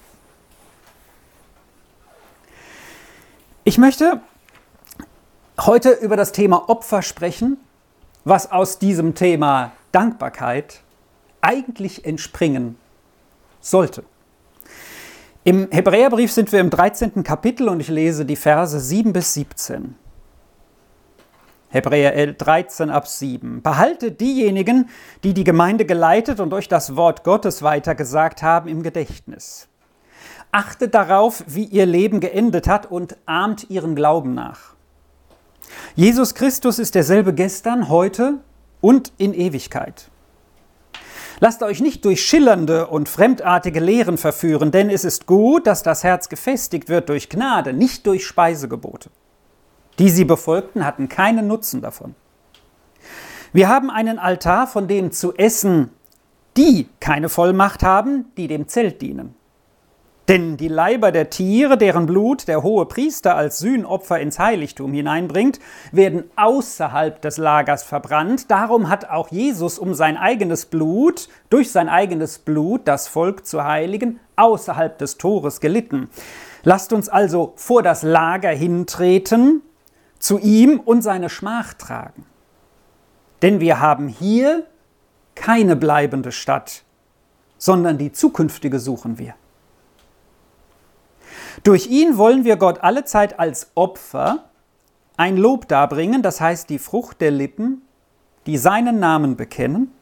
Ich 3.65 3.79
möchte 3.79 4.21
heute 5.61 5.91
über 5.91 6.17
das 6.17 6.33
Thema 6.33 6.69
Opfer 6.69 7.03
sprechen 7.03 7.59
was 8.29 8.53
aus 8.53 8.79
diesem 8.79 9.15
Thema 9.15 9.73
Dankbarkeit 9.93 10.83
eigentlich 11.41 12.05
entspringen 12.05 12.77
sollte. 13.61 14.05
Im 15.49 15.67
Hebräerbrief 15.71 16.31
sind 16.31 16.53
wir 16.53 16.61
im 16.61 16.69
13. 16.69 17.25
Kapitel 17.25 17.71
und 17.71 17.81
ich 17.81 17.89
lese 17.89 18.27
die 18.27 18.37
Verse 18.37 18.79
7 18.79 19.15
bis 19.15 19.33
17. 19.33 19.95
Hebräer 21.71 22.35
13 22.35 22.91
ab 22.91 23.09
7. 23.09 23.63
Behaltet 23.63 24.21
diejenigen, 24.21 24.91
die 25.25 25.33
die 25.33 25.45
Gemeinde 25.45 25.87
geleitet 25.87 26.41
und 26.41 26.53
euch 26.53 26.69
das 26.69 26.97
Wort 26.97 27.25
Gottes 27.25 27.63
weitergesagt 27.63 28.43
haben, 28.43 28.69
im 28.69 28.83
Gedächtnis. 28.83 29.69
Achtet 30.53 30.95
darauf, 30.95 31.43
wie 31.47 31.65
ihr 31.65 31.87
Leben 31.87 32.21
geendet 32.21 32.69
hat 32.69 32.91
und 32.91 33.17
ahmt 33.25 33.71
ihren 33.71 33.97
Glauben 33.97 34.35
nach. 34.35 34.75
Jesus 35.95 36.35
Christus 36.35 36.79
ist 36.79 36.95
derselbe 36.95 37.33
gestern, 37.33 37.89
heute 37.89 38.35
und 38.83 39.15
in 39.17 39.33
Ewigkeit. 39.33 40.11
Lasst 41.41 41.63
euch 41.63 41.81
nicht 41.81 42.05
durch 42.05 42.25
schillernde 42.25 42.89
und 42.89 43.09
fremdartige 43.09 43.81
Lehren 43.81 44.19
verführen, 44.19 44.71
denn 44.71 44.91
es 44.91 45.05
ist 45.05 45.27
gut, 45.27 45.67
dass 45.67 45.83
das 45.83 46.03
Herz 46.03 46.29
gefestigt 46.29 46.89
wird 46.89 47.09
durch 47.09 47.29
Gnade, 47.29 47.73
nicht 47.73 48.07
durch 48.07 48.27
Speisegebote. 48.27 49.11
Die 49.99 50.11
sie 50.11 50.25
befolgten, 50.25 50.85
hatten 50.85 51.09
keinen 51.09 51.47
Nutzen 51.47 51.81
davon. 51.81 52.15
Wir 53.53 53.69
haben 53.69 53.91
einen 53.91 54.19
Altar, 54.19 54.67
von 54.67 54.89
dem 54.89 55.13
zu 55.13 55.35
essen 55.35 55.91
die 56.59 56.89
keine 56.99 57.29
Vollmacht 57.29 57.85
haben, 57.85 58.33
die 58.37 58.49
dem 58.49 58.67
Zelt 58.67 59.01
dienen. 59.01 59.35
Denn 60.29 60.59
die 60.59 60.69
Leiber 60.69 61.11
der 61.11 61.31
Tiere, 61.31 61.79
deren 61.79 62.05
Blut 62.05 62.49
der 62.49 62.63
hohe 62.63 62.85
Priester 62.85 63.35
als 63.35 63.61
Sühnopfer 63.61 64.21
ins 64.21 64.39
Heiligtum 64.39 64.93
hineinbringt, 64.93 65.59
werden 65.91 66.25
außerhalb 66.37 67.23
des 67.23 67.39
Lagers 67.39 67.83
verbrannt. 67.83 68.51
Darum 68.51 68.91
hat 68.91 69.09
auch 69.09 69.29
Jesus 69.31 69.79
um 69.79 69.95
sein 69.95 70.19
eigenes 70.19 70.67
Blut, 70.67 71.31
durch 71.49 71.73
sein 71.73 71.89
eigenes 71.89 72.41
Blut 72.41 72.83
das 72.85 73.09
Volk 73.09 73.47
zu 73.47 73.65
heiligen, 73.65 74.21
außerhalb 74.37 74.99
des 74.99 75.17
Tores 75.17 75.61
gelitten. 75.61 76.11
Lasst 76.63 76.93
uns 76.93 77.09
also 77.09 77.55
vor 77.57 77.83
das 77.83 78.03
Lager 78.03 78.51
hintreten, 78.51 79.63
zu 80.19 80.39
ihm 80.39 80.79
und 80.79 81.01
seine 81.01 81.31
Schmach 81.31 81.73
tragen. 81.73 82.27
Denn 83.41 83.61
wir 83.61 83.81
haben 83.81 84.09
hier 84.09 84.67
keine 85.35 85.75
bleibende 85.75 86.33
Stadt, 86.33 86.83
sondern 87.57 87.97
die 87.97 88.13
zukünftige 88.13 88.79
suchen 88.79 89.19
wir. 89.19 89.35
Durch 91.65 91.87
ihn 91.87 92.17
wollen 92.17 92.45
wir 92.45 92.57
Gott 92.57 92.81
alle 92.83 93.05
Zeit 93.05 93.39
als 93.39 93.71
Opfer 93.75 94.45
ein 95.17 95.37
Lob 95.37 95.67
darbringen, 95.69 96.23
das 96.23 96.41
heißt 96.41 96.71
die 96.71 96.79
Frucht 96.79 97.21
der 97.21 97.31
Lippen, 97.31 97.83
die 98.47 98.57
seinen 98.57 99.01
Namen 99.01 99.37
bekennen. 99.37 99.93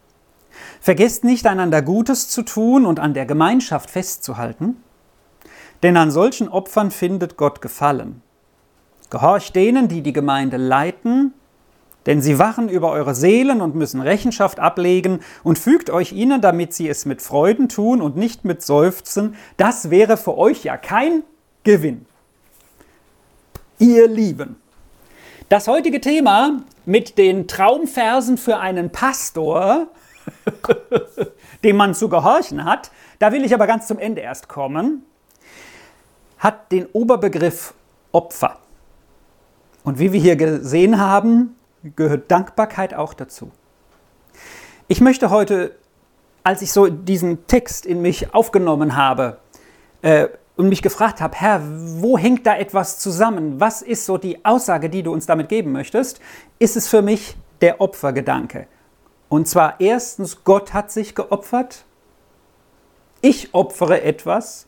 Vergesst 0.81 1.25
nicht, 1.25 1.47
einander 1.47 1.83
Gutes 1.83 2.29
zu 2.29 2.43
tun 2.43 2.87
und 2.87 3.01
an 3.01 3.15
der 3.15 3.27
Gemeinschaft 3.27 3.91
festzuhalten, 3.91 4.77
denn 5.83 5.97
an 5.97 6.11
solchen 6.11 6.49
Opfern 6.49 6.91
findet 6.91 7.37
Gott 7.37 7.61
Gefallen. 7.61 8.23
Gehorcht 9.11 9.55
denen, 9.55 9.89
die 9.89 10.03
die 10.03 10.13
Gemeinde 10.13 10.57
leiten, 10.57 11.33
denn 12.07 12.23
sie 12.23 12.39
wachen 12.39 12.69
über 12.69 12.91
eure 12.91 13.15
Seelen 13.15 13.61
und 13.61 13.75
müssen 13.75 14.01
Rechenschaft 14.01 14.61
ablegen 14.61 15.21
und 15.43 15.59
fügt 15.59 15.91
euch 15.91 16.13
ihnen, 16.13 16.41
damit 16.41 16.73
sie 16.73 16.89
es 16.89 17.05
mit 17.05 17.21
Freuden 17.21 17.69
tun 17.69 18.01
und 18.01 18.17
nicht 18.17 18.45
mit 18.45 18.63
Seufzen. 18.63 19.35
Das 19.57 19.91
wäre 19.91 20.17
für 20.17 20.39
euch 20.39 20.63
ja 20.63 20.77
kein 20.77 21.25
Gewinn. 21.67 22.07
Ihr 23.81 24.07
Lieben, 24.07 24.55
das 25.49 25.67
heutige 25.67 26.01
Thema 26.01 26.63
mit 26.85 27.19
den 27.19 27.49
Traumversen 27.49 28.39
für 28.39 28.59
einen 28.59 28.93
Pastor, 28.93 29.89
dem 31.65 31.77
man 31.77 31.97
zu 31.97 32.09
gehorchen 32.09 32.65
hat, 32.65 32.93
da 33.19 33.33
will 33.33 33.45
ich 33.45 33.53
aber 33.53 33.67
ganz 33.67 33.89
zum 33.89 33.99
Ende 33.99 34.21
erst 34.21 34.49
kommen, 34.49 35.03
hat 36.39 36.71
den 36.71 36.87
Oberbegriff 36.87 37.75
Opfer. 38.13 38.61
Und 39.83 39.99
wie 39.99 40.13
wir 40.13 40.21
hier 40.21 40.37
gesehen 40.37 41.01
haben, 41.01 41.57
gehört 41.97 42.31
Dankbarkeit 42.31 42.95
auch 42.95 43.13
dazu. 43.13 43.51
Ich 44.87 45.01
möchte 45.01 45.31
heute, 45.31 45.75
als 46.45 46.63
ich 46.63 46.71
so 46.71 46.87
diesen 46.87 47.49
Text 47.49 47.87
in 47.87 48.03
mich 48.03 48.33
aufgenommen 48.33 48.95
habe 48.95 49.39
äh, 50.03 50.29
und 50.57 50.69
mich 50.69 50.83
gefragt 50.83 51.21
habe, 51.21 51.37
Herr, 51.37 51.63
wo 51.65 52.17
hängt 52.17 52.47
da 52.47 52.57
etwas 52.57 52.99
zusammen? 52.99 53.61
Was 53.61 53.83
ist 53.83 54.07
so 54.07 54.19
die 54.19 54.45
Aussage, 54.45 54.89
die 54.89 55.03
du 55.03 55.13
uns 55.13 55.27
damit 55.27 55.49
geben 55.49 55.73
möchtest? 55.73 56.21
Ist 56.59 56.77
es 56.77 56.89
für 56.89 57.03
mich 57.03 57.37
der 57.61 57.81
Opfergedanke. 57.81 58.67
Und 59.29 59.49
zwar 59.49 59.81
erstens, 59.81 60.45
Gott 60.45 60.73
hat 60.73 60.91
sich 60.91 61.15
geopfert, 61.15 61.85
ich 63.23 63.55
opfere 63.55 64.03
etwas 64.03 64.67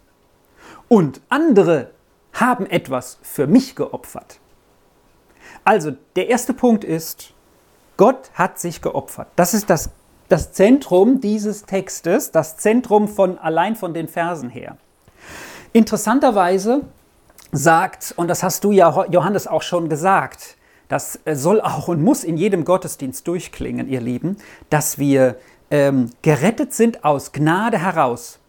und 0.88 1.20
andere 1.28 1.90
haben 2.32 2.66
etwas 2.66 3.18
für 3.22 3.46
mich 3.46 3.76
geopfert. 3.76 4.40
Also 5.64 5.92
der 6.16 6.28
erste 6.28 6.54
Punkt 6.54 6.82
ist, 6.82 7.34
Gott 7.96 8.30
hat 8.34 8.58
sich 8.58 8.80
geopfert. 8.80 9.28
Das 9.36 9.54
ist 9.54 9.70
das, 9.70 9.90
das 10.28 10.52
Zentrum 10.52 11.20
dieses 11.20 11.64
Textes, 11.64 12.30
das 12.30 12.56
Zentrum 12.56 13.06
von 13.08 13.38
allein 13.38 13.76
von 13.76 13.92
den 13.92 14.08
Versen 14.08 14.50
her. 14.50 14.76
Interessanterweise 15.78 16.80
sagt, 17.52 18.12
und 18.16 18.26
das 18.26 18.42
hast 18.42 18.64
du 18.64 18.72
ja 18.72 19.06
Johannes 19.12 19.46
auch 19.46 19.62
schon 19.62 19.88
gesagt, 19.88 20.56
das 20.88 21.20
soll 21.32 21.60
auch 21.60 21.86
und 21.86 22.02
muss 22.02 22.24
in 22.24 22.36
jedem 22.36 22.64
Gottesdienst 22.64 23.28
durchklingen, 23.28 23.86
ihr 23.86 24.00
Lieben, 24.00 24.38
dass 24.70 24.98
wir 24.98 25.36
ähm, 25.70 26.10
gerettet 26.22 26.74
sind 26.74 27.04
aus 27.04 27.30
Gnade 27.30 27.78
heraus. 27.78 28.40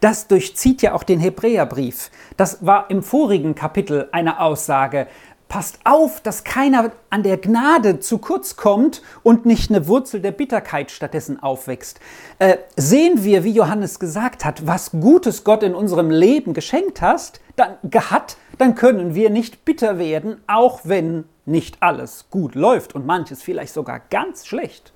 Das 0.00 0.28
durchzieht 0.28 0.80
ja 0.80 0.94
auch 0.94 1.02
den 1.02 1.20
Hebräerbrief. 1.20 2.10
Das 2.38 2.64
war 2.64 2.88
im 2.88 3.02
vorigen 3.02 3.54
Kapitel 3.54 4.08
eine 4.12 4.40
Aussage. 4.40 5.08
Passt 5.48 5.78
auf, 5.84 6.20
dass 6.20 6.44
keiner 6.44 6.92
an 7.08 7.22
der 7.22 7.38
Gnade 7.38 8.00
zu 8.00 8.18
kurz 8.18 8.56
kommt 8.56 9.00
und 9.22 9.46
nicht 9.46 9.70
eine 9.70 9.88
Wurzel 9.88 10.20
der 10.20 10.32
Bitterkeit 10.32 10.90
stattdessen 10.90 11.42
aufwächst. 11.42 12.00
Äh, 12.38 12.58
sehen 12.76 13.24
wir, 13.24 13.44
wie 13.44 13.52
Johannes 13.52 13.98
gesagt 13.98 14.44
hat, 14.44 14.66
was 14.66 14.90
Gutes 14.90 15.44
Gott 15.44 15.62
in 15.62 15.74
unserem 15.74 16.10
Leben 16.10 16.52
geschenkt 16.52 17.00
hast, 17.00 17.40
dann, 17.56 17.78
hat, 18.10 18.36
dann 18.58 18.74
können 18.74 19.14
wir 19.14 19.30
nicht 19.30 19.64
bitter 19.64 19.98
werden, 19.98 20.42
auch 20.46 20.80
wenn 20.84 21.24
nicht 21.46 21.82
alles 21.82 22.26
gut 22.30 22.54
läuft 22.54 22.94
und 22.94 23.06
manches 23.06 23.42
vielleicht 23.42 23.72
sogar 23.72 24.00
ganz 24.10 24.46
schlecht. 24.46 24.92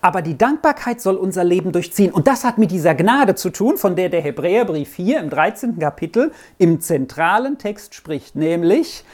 Aber 0.00 0.22
die 0.22 0.38
Dankbarkeit 0.38 1.00
soll 1.00 1.16
unser 1.16 1.44
Leben 1.44 1.72
durchziehen. 1.72 2.12
Und 2.12 2.26
das 2.26 2.44
hat 2.44 2.58
mit 2.58 2.70
dieser 2.70 2.94
Gnade 2.94 3.34
zu 3.34 3.50
tun, 3.50 3.76
von 3.76 3.96
der 3.96 4.08
der 4.08 4.22
Hebräerbrief 4.22 4.94
hier 4.94 5.20
im 5.20 5.30
13. 5.30 5.78
Kapitel 5.78 6.32
im 6.58 6.80
zentralen 6.80 7.58
Text 7.58 7.94
spricht. 7.94 8.36
Nämlich, 8.36 9.04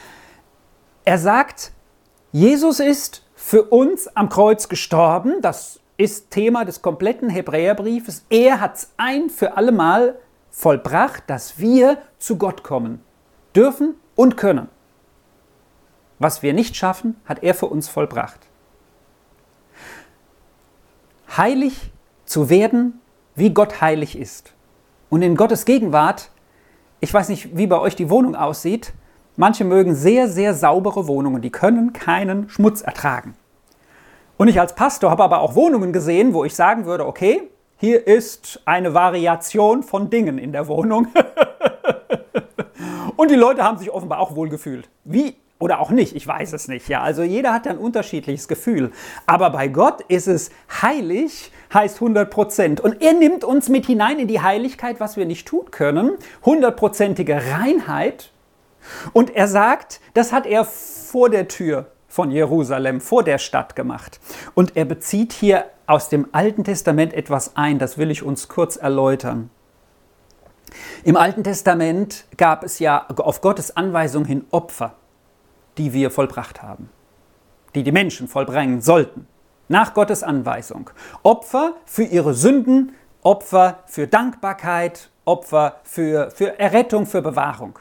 er 1.05 1.17
sagt, 1.17 1.71
Jesus 2.31 2.79
ist 2.79 3.23
für 3.35 3.63
uns 3.63 4.07
am 4.15 4.29
Kreuz 4.29 4.69
gestorben. 4.69 5.41
Das 5.41 5.79
ist 5.97 6.31
Thema 6.31 6.65
des 6.65 6.81
kompletten 6.81 7.29
Hebräerbriefes. 7.29 8.25
Er 8.29 8.61
hat 8.61 8.75
es 8.75 8.89
ein 8.97 9.29
für 9.29 9.57
allemal 9.57 10.17
vollbracht, 10.49 11.23
dass 11.27 11.59
wir 11.59 11.97
zu 12.17 12.37
Gott 12.37 12.63
kommen 12.63 13.01
dürfen 13.55 13.95
und 14.15 14.37
können. 14.37 14.69
Was 16.19 16.41
wir 16.41 16.53
nicht 16.53 16.75
schaffen, 16.75 17.15
hat 17.25 17.43
er 17.43 17.53
für 17.53 17.67
uns 17.67 17.89
vollbracht 17.89 18.47
heilig 21.35 21.91
zu 22.25 22.49
werden, 22.49 22.99
wie 23.35 23.53
Gott 23.53 23.81
heilig 23.81 24.17
ist. 24.17 24.53
Und 25.09 25.21
in 25.21 25.35
Gottes 25.35 25.65
Gegenwart, 25.65 26.31
ich 26.99 27.13
weiß 27.13 27.29
nicht, 27.29 27.57
wie 27.57 27.67
bei 27.67 27.79
euch 27.79 27.95
die 27.95 28.09
Wohnung 28.09 28.35
aussieht, 28.35 28.93
manche 29.35 29.63
mögen 29.63 29.95
sehr, 29.95 30.27
sehr 30.27 30.53
saubere 30.53 31.07
Wohnungen, 31.07 31.41
die 31.41 31.51
können 31.51 31.93
keinen 31.93 32.49
Schmutz 32.49 32.81
ertragen. 32.81 33.35
Und 34.37 34.47
ich 34.47 34.59
als 34.59 34.75
Pastor 34.75 35.09
habe 35.09 35.23
aber 35.23 35.39
auch 35.39 35.55
Wohnungen 35.55 35.93
gesehen, 35.93 36.33
wo 36.33 36.45
ich 36.45 36.55
sagen 36.55 36.85
würde, 36.85 37.05
okay, 37.05 37.49
hier 37.77 38.05
ist 38.05 38.61
eine 38.65 38.93
Variation 38.93 39.83
von 39.83 40.09
Dingen 40.09 40.37
in 40.37 40.51
der 40.51 40.67
Wohnung. 40.67 41.07
Und 43.15 43.31
die 43.31 43.35
Leute 43.35 43.63
haben 43.63 43.77
sich 43.77 43.91
offenbar 43.91 44.19
auch 44.19 44.35
wohl 44.35 44.49
gefühlt. 44.49 44.89
Wie 45.03 45.35
oder 45.59 45.79
auch 45.79 45.89
nicht, 45.89 46.15
ich 46.15 46.27
weiß 46.27 46.53
es 46.53 46.67
nicht. 46.67 46.87
Ja, 46.87 47.01
also 47.01 47.23
jeder 47.23 47.53
hat 47.53 47.67
ein 47.67 47.77
unterschiedliches 47.77 48.47
Gefühl. 48.47 48.91
Aber 49.25 49.49
bei 49.49 49.67
Gott 49.67 50.01
ist 50.07 50.27
es 50.27 50.51
heilig, 50.81 51.51
heißt 51.73 51.95
100 51.95 52.29
Prozent. 52.29 52.79
Und 52.79 53.01
er 53.01 53.13
nimmt 53.13 53.43
uns 53.43 53.67
mit 53.67 53.85
hinein 53.85 54.19
in 54.19 54.27
die 54.27 54.41
Heiligkeit, 54.41 54.99
was 54.99 55.17
wir 55.17 55.25
nicht 55.25 55.47
tun 55.47 55.71
können. 55.71 56.11
Hundertprozentige 56.45 57.41
Reinheit. 57.51 58.31
Und 59.13 59.35
er 59.35 59.47
sagt, 59.47 59.99
das 60.13 60.31
hat 60.31 60.45
er 60.45 60.63
vor 60.63 61.29
der 61.29 61.47
Tür 61.47 61.87
von 62.07 62.31
Jerusalem, 62.31 63.01
vor 63.01 63.23
der 63.23 63.37
Stadt 63.39 63.75
gemacht. 63.75 64.19
Und 64.53 64.77
er 64.77 64.85
bezieht 64.85 65.33
hier 65.33 65.65
aus 65.87 66.09
dem 66.09 66.27
Alten 66.33 66.63
Testament 66.63 67.13
etwas 67.13 67.55
ein, 67.55 67.79
das 67.79 67.97
will 67.97 68.11
ich 68.11 68.23
uns 68.23 68.47
kurz 68.47 68.75
erläutern. 68.75 69.49
Im 71.03 71.15
Alten 71.15 71.43
Testament 71.43 72.25
gab 72.37 72.63
es 72.63 72.79
ja 72.79 73.07
auf 73.07 73.41
Gottes 73.41 73.75
Anweisung 73.75 74.25
hin 74.25 74.45
Opfer 74.51 74.95
die 75.77 75.93
wir 75.93 76.11
vollbracht 76.11 76.61
haben, 76.61 76.89
die 77.75 77.83
die 77.83 77.91
Menschen 77.91 78.27
vollbringen 78.27 78.81
sollten, 78.81 79.27
nach 79.67 79.93
Gottes 79.93 80.23
Anweisung. 80.23 80.89
Opfer 81.23 81.75
für 81.85 82.03
ihre 82.03 82.33
Sünden, 82.33 82.93
Opfer 83.21 83.79
für 83.85 84.07
Dankbarkeit, 84.07 85.09
Opfer 85.25 85.81
für, 85.83 86.31
für 86.31 86.57
Errettung, 86.59 87.05
für 87.05 87.21
Bewahrung. 87.21 87.79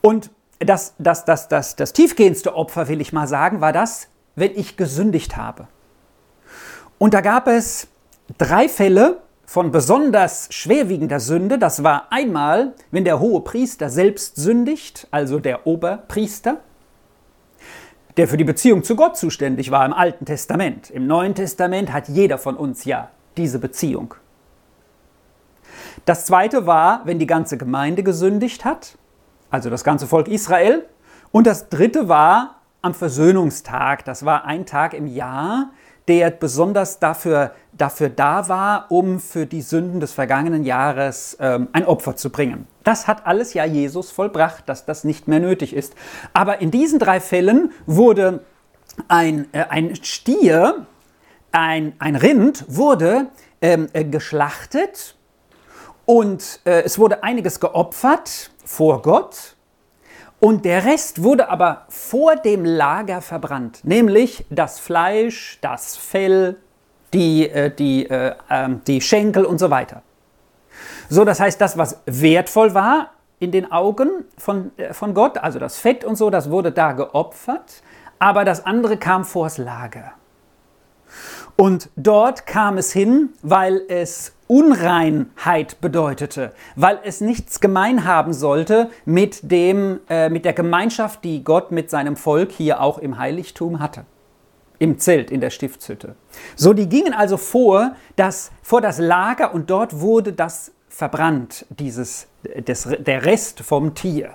Und 0.00 0.30
das, 0.60 0.94
das, 0.98 1.24
das, 1.24 1.48
das, 1.48 1.76
das 1.76 1.92
tiefgehendste 1.92 2.54
Opfer, 2.54 2.88
will 2.88 3.00
ich 3.00 3.12
mal 3.12 3.26
sagen, 3.26 3.60
war 3.60 3.72
das, 3.72 4.08
wenn 4.36 4.52
ich 4.52 4.76
gesündigt 4.76 5.36
habe. 5.36 5.66
Und 6.98 7.14
da 7.14 7.20
gab 7.20 7.48
es 7.48 7.88
drei 8.38 8.68
Fälle 8.68 9.20
von 9.52 9.70
besonders 9.70 10.48
schwerwiegender 10.48 11.20
Sünde. 11.20 11.58
Das 11.58 11.84
war 11.84 12.06
einmal, 12.08 12.72
wenn 12.90 13.04
der 13.04 13.20
hohe 13.20 13.42
Priester 13.42 13.90
selbst 13.90 14.36
sündigt, 14.36 15.06
also 15.10 15.40
der 15.40 15.66
Oberpriester 15.66 16.62
der 18.16 18.28
für 18.28 18.38
die 18.38 18.44
Beziehung 18.44 18.82
zu 18.82 18.96
Gott 18.96 19.18
zuständig 19.18 19.70
war 19.70 19.84
im 19.84 19.92
Alten 19.92 20.24
Testament. 20.24 20.90
Im 20.90 21.06
Neuen 21.06 21.34
Testament 21.34 21.92
hat 21.92 22.08
jeder 22.08 22.38
von 22.38 22.56
uns 22.56 22.86
ja 22.86 23.10
diese 23.36 23.58
Beziehung. 23.58 24.14
Das 26.06 26.24
zweite 26.24 26.66
war, 26.66 27.02
wenn 27.04 27.18
die 27.18 27.26
ganze 27.26 27.58
Gemeinde 27.58 28.02
gesündigt 28.02 28.64
hat, 28.64 28.96
also 29.50 29.68
das 29.68 29.84
ganze 29.84 30.06
Volk 30.06 30.28
Israel. 30.28 30.86
Und 31.30 31.46
das 31.46 31.68
dritte 31.68 32.08
war 32.08 32.62
am 32.80 32.94
Versöhnungstag. 32.94 34.04
Das 34.06 34.24
war 34.24 34.44
ein 34.46 34.64
Tag 34.64 34.94
im 34.94 35.06
Jahr, 35.06 35.70
der 36.08 36.30
besonders 36.30 36.98
dafür, 36.98 37.52
dafür 37.72 38.08
da 38.08 38.48
war, 38.48 38.86
um 38.90 39.20
für 39.20 39.46
die 39.46 39.62
Sünden 39.62 40.00
des 40.00 40.12
vergangenen 40.12 40.64
Jahres 40.64 41.36
ähm, 41.40 41.68
ein 41.72 41.86
Opfer 41.86 42.16
zu 42.16 42.30
bringen. 42.30 42.66
Das 42.84 43.06
hat 43.06 43.26
alles 43.26 43.54
ja 43.54 43.64
Jesus 43.64 44.10
vollbracht, 44.10 44.68
dass 44.68 44.84
das 44.84 45.04
nicht 45.04 45.28
mehr 45.28 45.40
nötig 45.40 45.74
ist. 45.74 45.94
Aber 46.32 46.60
in 46.60 46.70
diesen 46.70 46.98
drei 46.98 47.20
Fällen 47.20 47.72
wurde 47.86 48.44
ein, 49.08 49.46
äh, 49.52 49.64
ein 49.68 49.94
Stier, 49.96 50.86
ein, 51.52 51.94
ein 51.98 52.16
Rind, 52.16 52.64
wurde 52.68 53.28
ähm, 53.60 53.88
äh, 53.92 54.04
geschlachtet 54.04 55.16
und 56.04 56.60
äh, 56.64 56.82
es 56.82 56.98
wurde 56.98 57.22
einiges 57.22 57.60
geopfert 57.60 58.50
vor 58.64 59.02
Gott 59.02 59.56
und 60.44 60.64
der 60.64 60.84
Rest 60.84 61.22
wurde 61.22 61.48
aber 61.50 61.86
vor 61.88 62.34
dem 62.34 62.64
Lager 62.64 63.22
verbrannt, 63.22 63.78
nämlich 63.84 64.44
das 64.50 64.80
Fleisch, 64.80 65.58
das 65.60 65.96
Fell, 65.96 66.56
die, 67.14 67.48
äh, 67.48 67.72
die, 67.72 68.10
äh, 68.10 68.34
ähm, 68.50 68.80
die 68.84 69.00
Schenkel 69.00 69.44
und 69.44 69.58
so 69.58 69.70
weiter. 69.70 70.02
So, 71.08 71.24
das 71.24 71.38
heißt, 71.38 71.60
das, 71.60 71.78
was 71.78 72.00
wertvoll 72.06 72.74
war 72.74 73.12
in 73.38 73.52
den 73.52 73.70
Augen 73.70 74.24
von, 74.36 74.72
äh, 74.78 74.92
von 74.92 75.14
Gott, 75.14 75.38
also 75.38 75.60
das 75.60 75.78
Fett 75.78 76.04
und 76.04 76.16
so, 76.16 76.28
das 76.28 76.50
wurde 76.50 76.72
da 76.72 76.90
geopfert, 76.90 77.80
aber 78.18 78.44
das 78.44 78.66
andere 78.66 78.96
kam 78.96 79.24
vors 79.24 79.58
Lager. 79.58 80.10
Und 81.54 81.88
dort 81.94 82.46
kam 82.46 82.78
es 82.78 82.92
hin, 82.92 83.28
weil 83.42 83.80
es 83.88 84.32
Unreinheit 84.52 85.80
bedeutete, 85.80 86.52
weil 86.76 86.98
es 87.04 87.22
nichts 87.22 87.58
gemein 87.58 88.04
haben 88.04 88.34
sollte 88.34 88.90
mit, 89.06 89.50
dem, 89.50 90.00
äh, 90.10 90.28
mit 90.28 90.44
der 90.44 90.52
Gemeinschaft, 90.52 91.24
die 91.24 91.42
Gott 91.42 91.70
mit 91.70 91.88
seinem 91.88 92.16
Volk 92.16 92.52
hier 92.52 92.82
auch 92.82 92.98
im 92.98 93.16
Heiligtum 93.16 93.80
hatte. 93.80 94.04
Im 94.78 94.98
Zelt, 94.98 95.30
in 95.30 95.40
der 95.40 95.48
Stiftshütte. 95.48 96.16
So, 96.54 96.74
die 96.74 96.86
gingen 96.86 97.14
also 97.14 97.38
vor, 97.38 97.96
das, 98.16 98.50
vor 98.62 98.82
das 98.82 98.98
Lager 98.98 99.54
und 99.54 99.70
dort 99.70 100.00
wurde 100.00 100.34
das 100.34 100.72
verbrannt, 100.86 101.64
dieses, 101.70 102.26
des, 102.44 102.86
der 102.98 103.24
Rest 103.24 103.60
vom 103.60 103.94
Tier. 103.94 104.34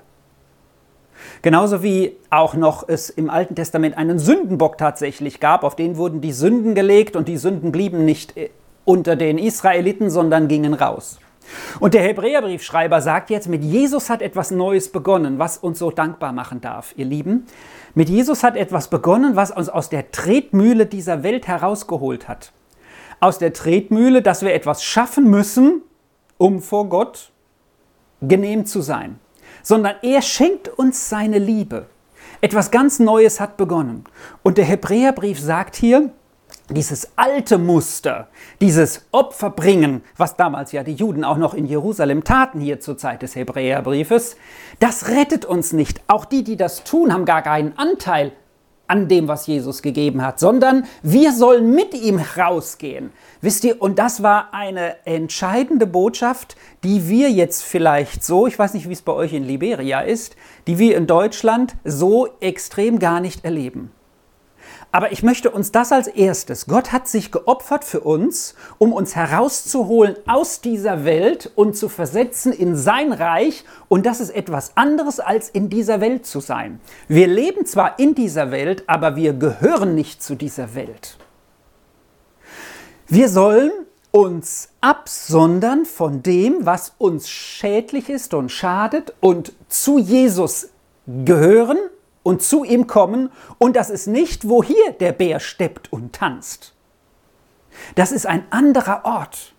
Genauso 1.43 1.83
wie 1.83 2.17
auch 2.31 2.55
noch 2.55 2.87
es 2.87 3.11
im 3.11 3.29
Alten 3.29 3.53
Testament 3.53 3.97
einen 3.97 4.17
Sündenbock 4.17 4.79
tatsächlich 4.79 5.39
gab, 5.39 5.63
auf 5.63 5.75
den 5.75 5.97
wurden 5.97 6.21
die 6.21 6.31
Sünden 6.31 6.73
gelegt 6.73 7.15
und 7.15 7.27
die 7.27 7.37
Sünden 7.37 7.71
blieben 7.71 8.03
nicht 8.03 8.35
äh, 8.35 8.49
unter 8.87 9.15
den 9.15 9.37
Israeliten, 9.37 10.09
sondern 10.09 10.47
gingen 10.47 10.73
raus. 10.73 11.19
Und 11.79 11.93
der 11.93 12.01
Hebräerbriefschreiber 12.01 13.01
sagt 13.01 13.29
jetzt, 13.29 13.47
mit 13.47 13.63
Jesus 13.63 14.09
hat 14.09 14.21
etwas 14.21 14.51
Neues 14.51 14.91
begonnen, 14.91 15.39
was 15.39 15.57
uns 15.57 15.79
so 15.79 15.91
dankbar 15.91 16.33
machen 16.33 16.59
darf, 16.61 16.93
ihr 16.97 17.05
Lieben. 17.05 17.45
Mit 17.93 18.09
Jesus 18.09 18.43
hat 18.43 18.57
etwas 18.57 18.89
begonnen, 18.89 19.35
was 19.35 19.51
uns 19.51 19.69
aus 19.69 19.89
der 19.89 20.11
Tretmühle 20.11 20.85
dieser 20.85 21.23
Welt 21.23 21.47
herausgeholt 21.47 22.27
hat. 22.27 22.51
Aus 23.19 23.37
der 23.37 23.53
Tretmühle, 23.53 24.21
dass 24.21 24.41
wir 24.41 24.53
etwas 24.53 24.83
schaffen 24.83 25.29
müssen, 25.29 25.81
um 26.37 26.61
vor 26.61 26.89
Gott 26.89 27.31
genehm 28.21 28.65
zu 28.65 28.81
sein 28.81 29.19
sondern 29.67 29.95
er 30.01 30.21
schenkt 30.21 30.69
uns 30.69 31.09
seine 31.09 31.39
Liebe. 31.39 31.87
Etwas 32.39 32.71
ganz 32.71 32.99
Neues 32.99 33.41
hat 33.41 33.57
begonnen. 33.57 34.05
Und 34.41 34.57
der 34.57 34.63
Hebräerbrief 34.63 35.41
sagt 35.41 35.75
hier, 35.75 36.09
dieses 36.69 37.09
alte 37.15 37.57
Muster, 37.57 38.27
dieses 38.59 39.05
Opferbringen, 39.11 40.03
was 40.17 40.35
damals 40.35 40.71
ja 40.71 40.83
die 40.83 40.93
Juden 40.93 41.23
auch 41.23 41.37
noch 41.37 41.53
in 41.53 41.65
Jerusalem 41.65 42.23
taten, 42.23 42.59
hier 42.59 42.79
zur 42.79 42.97
Zeit 42.97 43.21
des 43.21 43.35
Hebräerbriefes, 43.35 44.35
das 44.79 45.07
rettet 45.07 45.45
uns 45.45 45.73
nicht. 45.73 46.01
Auch 46.07 46.25
die, 46.25 46.43
die 46.43 46.57
das 46.57 46.83
tun, 46.83 47.13
haben 47.13 47.25
gar 47.25 47.41
keinen 47.41 47.77
Anteil 47.77 48.33
an 48.87 49.07
dem, 49.07 49.27
was 49.27 49.47
Jesus 49.47 49.81
gegeben 49.81 50.25
hat, 50.25 50.39
sondern 50.39 50.85
wir 51.03 51.33
sollen 51.33 51.75
mit 51.75 51.93
ihm 51.93 52.19
rausgehen. 52.37 53.11
Wisst 53.41 53.63
ihr, 53.65 53.81
und 53.81 53.99
das 53.99 54.23
war 54.23 54.53
eine 54.53 55.05
entscheidende 55.05 55.85
Botschaft, 55.85 56.55
die 56.83 57.07
wir 57.09 57.29
jetzt 57.29 57.63
vielleicht 57.63 58.23
so, 58.23 58.47
ich 58.47 58.57
weiß 58.57 58.73
nicht, 58.73 58.87
wie 58.87 58.93
es 58.93 59.01
bei 59.01 59.13
euch 59.13 59.33
in 59.33 59.43
Liberia 59.43 60.01
ist, 60.01 60.35
die 60.67 60.79
wir 60.79 60.95
in 60.95 61.07
Deutschland 61.07 61.75
so 61.83 62.29
extrem 62.39 62.99
gar 62.99 63.19
nicht 63.19 63.43
erleben. 63.43 63.91
Aber 64.91 65.11
ich 65.11 65.21
möchte 65.21 65.51
uns 65.51 65.71
das 65.71 65.91
als 65.91 66.07
erstes. 66.07 66.65
Gott 66.65 66.91
hat 66.91 67.07
sich 67.07 67.31
geopfert 67.31 67.83
für 67.83 67.99
uns, 67.99 68.55
um 68.77 68.93
uns 68.93 69.15
herauszuholen 69.15 70.15
aus 70.27 70.61
dieser 70.61 71.03
Welt 71.03 71.51
und 71.55 71.75
zu 71.75 71.89
versetzen 71.89 72.53
in 72.53 72.75
sein 72.75 73.11
Reich. 73.11 73.65
Und 73.89 74.05
das 74.05 74.21
ist 74.21 74.29
etwas 74.29 74.77
anderes, 74.77 75.19
als 75.19 75.49
in 75.49 75.69
dieser 75.69 75.99
Welt 75.99 76.25
zu 76.25 76.39
sein. 76.39 76.79
Wir 77.07 77.27
leben 77.27 77.65
zwar 77.65 77.99
in 77.99 78.15
dieser 78.15 78.51
Welt, 78.51 78.83
aber 78.87 79.15
wir 79.15 79.33
gehören 79.33 79.93
nicht 79.93 80.23
zu 80.23 80.35
dieser 80.35 80.73
Welt. 80.73 81.17
Wir 83.07 83.29
sollen 83.29 83.71
uns 84.11 84.69
absondern 84.81 85.85
von 85.85 86.23
dem, 86.23 86.65
was 86.65 86.93
uns 86.97 87.29
schädlich 87.29 88.09
ist 88.09 88.33
und 88.33 88.51
schadet 88.51 89.13
und 89.19 89.53
zu 89.67 89.97
Jesus 89.97 90.69
gehören 91.05 91.77
und 92.27 92.41
zu 92.41 92.65
ihm 92.65 92.87
kommen 92.87 93.29
und 93.57 93.77
das 93.77 93.89
ist 93.89 94.05
nicht, 94.05 94.49
wo 94.49 94.61
hier 94.61 94.91
der 94.99 95.13
Bär 95.13 95.39
steppt 95.39 95.93
und 95.93 96.11
tanzt. 96.11 96.73
Das 97.95 98.11
ist 98.11 98.25
ein 98.25 98.43
anderer 98.49 99.05
Ort. 99.05 99.53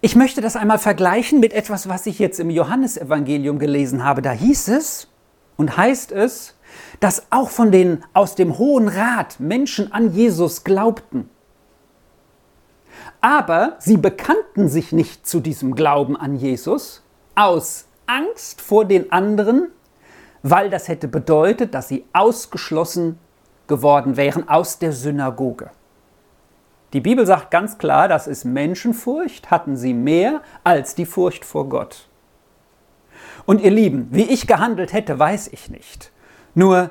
Ich 0.00 0.14
möchte 0.14 0.42
das 0.42 0.54
einmal 0.54 0.78
vergleichen 0.78 1.40
mit 1.40 1.52
etwas, 1.52 1.88
was 1.88 2.06
ich 2.06 2.20
jetzt 2.20 2.38
im 2.38 2.50
Johannesevangelium 2.50 3.58
gelesen 3.58 4.04
habe. 4.04 4.22
Da 4.22 4.30
hieß 4.30 4.68
es 4.68 5.08
und 5.56 5.76
heißt 5.76 6.12
es, 6.12 6.54
dass 7.00 7.26
auch 7.30 7.50
von 7.50 7.72
den 7.72 8.04
aus 8.12 8.36
dem 8.36 8.56
Hohen 8.56 8.86
Rat 8.86 9.40
Menschen 9.40 9.90
an 9.90 10.14
Jesus 10.14 10.62
glaubten. 10.62 11.28
Aber 13.20 13.74
sie 13.80 13.96
bekannten 13.96 14.68
sich 14.68 14.92
nicht 14.92 15.26
zu 15.26 15.40
diesem 15.40 15.74
Glauben 15.74 16.16
an 16.16 16.36
Jesus 16.36 17.02
aus 17.34 17.86
Angst 18.06 18.60
vor 18.60 18.84
den 18.84 19.10
anderen 19.10 19.72
weil 20.42 20.70
das 20.70 20.88
hätte 20.88 21.08
bedeutet, 21.08 21.74
dass 21.74 21.88
sie 21.88 22.04
ausgeschlossen 22.12 23.18
geworden 23.66 24.16
wären 24.16 24.48
aus 24.48 24.78
der 24.78 24.92
Synagoge. 24.92 25.70
Die 26.92 27.00
Bibel 27.00 27.24
sagt 27.24 27.50
ganz 27.50 27.78
klar, 27.78 28.08
das 28.08 28.26
ist 28.26 28.44
Menschenfurcht, 28.44 29.50
hatten 29.50 29.76
sie 29.76 29.94
mehr 29.94 30.42
als 30.64 30.94
die 30.94 31.06
Furcht 31.06 31.44
vor 31.44 31.68
Gott. 31.68 32.08
Und 33.46 33.60
ihr 33.60 33.70
Lieben, 33.70 34.08
wie 34.10 34.24
ich 34.24 34.46
gehandelt 34.46 34.92
hätte, 34.92 35.18
weiß 35.18 35.48
ich 35.48 35.70
nicht. 35.70 36.10
Nur 36.54 36.90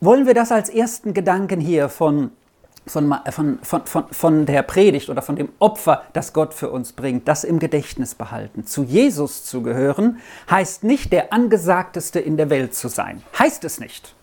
wollen 0.00 0.26
wir 0.26 0.34
das 0.34 0.50
als 0.50 0.68
ersten 0.68 1.14
Gedanken 1.14 1.60
hier 1.60 1.88
von 1.88 2.32
von, 2.88 3.14
von, 3.30 3.58
von, 3.62 3.86
von, 3.86 4.04
von 4.10 4.46
der 4.46 4.62
Predigt 4.62 5.08
oder 5.08 5.22
von 5.22 5.36
dem 5.36 5.50
Opfer, 5.58 6.02
das 6.12 6.32
Gott 6.32 6.54
für 6.54 6.70
uns 6.70 6.92
bringt, 6.92 7.28
das 7.28 7.44
im 7.44 7.58
Gedächtnis 7.58 8.14
behalten. 8.14 8.66
Zu 8.66 8.82
Jesus 8.82 9.44
zu 9.44 9.62
gehören, 9.62 10.18
heißt 10.50 10.84
nicht 10.84 11.12
der 11.12 11.32
angesagteste 11.32 12.20
in 12.20 12.36
der 12.36 12.50
Welt 12.50 12.74
zu 12.74 12.88
sein. 12.88 13.22
Heißt 13.38 13.64
es 13.64 13.80
nicht. 13.80 14.14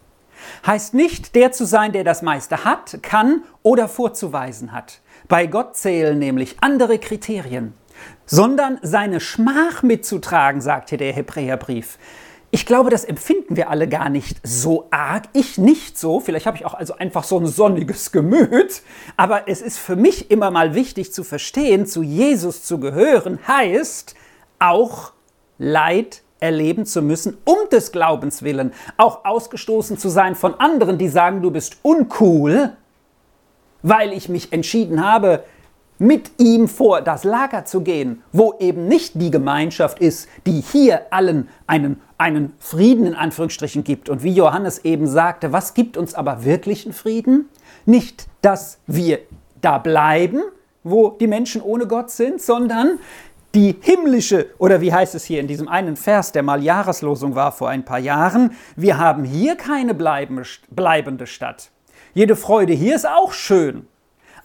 Heißt 0.66 0.94
nicht 0.94 1.36
der 1.36 1.52
zu 1.52 1.66
sein, 1.66 1.92
der 1.92 2.04
das 2.04 2.22
meiste 2.22 2.66
hat, 2.66 3.00
kann 3.02 3.44
oder 3.64 3.88
vorzuweisen 3.88 4.72
hat. 4.72 5.02
Bei 5.28 5.48
Gott 5.48 5.76
zählen 5.76 6.18
nämlich 6.18 6.58
andere 6.62 7.00
Kriterien, 7.00 7.74
sondern 8.26 8.80
seine 8.82 9.20
Schmach 9.20 9.82
mitzutragen, 9.82 10.62
sagt 10.62 10.90
hier 10.90 10.98
der 10.98 11.14
Hebräerbrief. 11.14 11.98
Ich 12.56 12.66
glaube, 12.66 12.90
das 12.90 13.04
empfinden 13.04 13.58
wir 13.58 13.70
alle 13.70 13.86
gar 13.86 14.08
nicht 14.08 14.38
so 14.42 14.88
arg. 14.90 15.26
Ich 15.34 15.58
nicht 15.58 16.00
so. 16.00 16.22
Vielleicht 16.22 16.46
habe 16.46 16.56
ich 16.56 16.66
auch 16.66 16.74
also 16.74 16.96
einfach 16.96 17.26
so 17.26 17.38
ein 17.38 17.48
sonniges 17.48 18.14
Gemüt. 18.14 18.82
Aber 19.18 19.50
es 19.50 19.62
ist 19.62 19.78
für 19.78 19.98
mich 19.98 20.32
immer 20.32 20.52
mal 20.52 20.74
wichtig 20.74 21.12
zu 21.12 21.26
verstehen, 21.26 21.86
zu 21.86 22.02
Jesus 22.02 22.64
zu 22.64 22.80
gehören 22.80 23.40
heißt 23.46 24.16
auch 24.58 25.12
Leid 25.58 26.22
erleben 26.40 26.86
zu 26.86 27.02
müssen, 27.02 27.36
um 27.44 27.58
des 27.74 27.92
Glaubens 27.92 28.42
willen. 28.42 28.72
Auch 28.96 29.26
ausgestoßen 29.26 29.98
zu 29.98 30.08
sein 30.08 30.34
von 30.34 30.54
anderen, 30.54 30.98
die 30.98 31.10
sagen, 31.10 31.42
du 31.42 31.52
bist 31.52 31.80
uncool, 31.82 32.72
weil 33.82 34.14
ich 34.14 34.30
mich 34.30 34.54
entschieden 34.54 35.06
habe, 35.06 35.44
mit 35.98 36.32
ihm 36.40 36.68
vor 36.68 37.02
das 37.02 37.24
Lager 37.24 37.66
zu 37.66 37.82
gehen, 37.82 38.22
wo 38.32 38.56
eben 38.60 38.88
nicht 38.88 39.14
die 39.16 39.32
Gemeinschaft 39.32 40.00
ist, 40.00 40.28
die 40.46 40.62
hier 40.62 41.02
allen 41.12 41.48
einen, 41.68 42.02
einen 42.18 42.54
Frieden 42.60 43.06
in 43.06 43.16
Anführungsstrichen 43.16 43.84
gibt. 43.84 44.10
Und 44.10 44.24
wie 44.24 44.34
Johannes 44.34 44.80
eben 44.80 45.08
sagte, 45.08 45.54
was 45.54 45.74
gibt 45.74 45.98
uns 45.98 46.14
aber 46.14 46.44
wirklichen 46.44 46.94
Frieden? 46.94 47.50
Nicht, 47.86 48.28
dass 48.42 48.80
wir 48.88 49.20
da 49.62 49.78
bleiben, 49.78 50.42
wo 50.84 51.10
die 51.10 51.28
Menschen 51.28 51.62
ohne 51.62 51.88
Gott 51.88 52.12
sind, 52.12 52.42
sondern 52.42 53.00
die 53.56 53.76
himmlische, 53.80 54.48
oder 54.58 54.82
wie 54.82 54.94
heißt 54.94 55.16
es 55.16 55.24
hier 55.24 55.40
in 55.40 55.48
diesem 55.48 55.70
einen 55.70 55.96
Vers, 55.96 56.34
der 56.34 56.44
mal 56.44 56.62
Jahreslosung 56.62 57.36
war 57.36 57.54
vor 57.54 57.70
ein 57.70 57.86
paar 57.86 58.00
Jahren, 58.00 58.52
wir 58.76 58.98
haben 58.98 59.24
hier 59.24 59.56
keine 59.56 59.94
bleibende 59.94 61.26
Stadt. 61.26 61.72
Jede 62.14 62.36
Freude 62.36 62.74
hier 62.74 62.96
ist 62.96 63.08
auch 63.08 63.32
schön, 63.32 63.88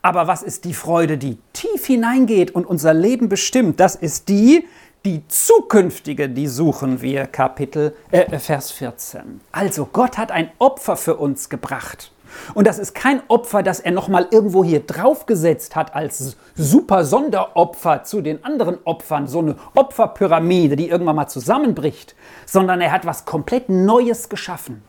aber 0.03 0.27
was 0.27 0.43
ist 0.43 0.65
die 0.65 0.75
Freude, 0.75 1.19
die 1.19 1.39
tief 1.53 1.87
hineingeht 1.87 2.55
und 2.55 2.67
unser 2.67 2.95
Leben 2.95 3.29
bestimmt? 3.29 3.81
Das 3.81 3.95
ist 3.95 4.29
die, 4.29 4.67
die 5.05 5.27
zukünftige, 5.29 6.29
die 6.29 6.47
suchen 6.47 7.03
wir, 7.03 7.27
Kapitel, 7.27 7.95
äh, 8.11 8.39
Vers 8.39 8.71
14. 8.71 9.41
Also 9.53 9.87
Gott 9.87 10.19
hat 10.19 10.31
ein 10.31 10.51
Opfer 10.59 10.97
für 10.97 11.17
uns 11.17 11.49
gebracht. 11.49 12.13
Und 12.55 12.67
das 12.67 12.79
ist 12.79 12.95
kein 12.95 13.23
Opfer, 13.29 13.63
das 13.63 13.81
er 13.81 13.91
nochmal 13.91 14.29
irgendwo 14.31 14.63
hier 14.63 14.81
draufgesetzt 14.81 15.75
hat 15.75 15.95
als 15.95 16.37
super 16.55 17.05
Sonderopfer 17.05 18.05
zu 18.05 18.21
den 18.21 18.45
anderen 18.45 18.79
Opfern, 18.85 19.27
so 19.27 19.41
eine 19.41 19.57
Opferpyramide, 19.75 20.77
die 20.77 20.89
irgendwann 20.89 21.17
mal 21.17 21.27
zusammenbricht, 21.27 22.15
sondern 22.47 22.81
er 22.81 22.93
hat 22.93 23.05
was 23.05 23.25
komplett 23.25 23.69
Neues 23.69 24.29
geschaffen 24.29 24.83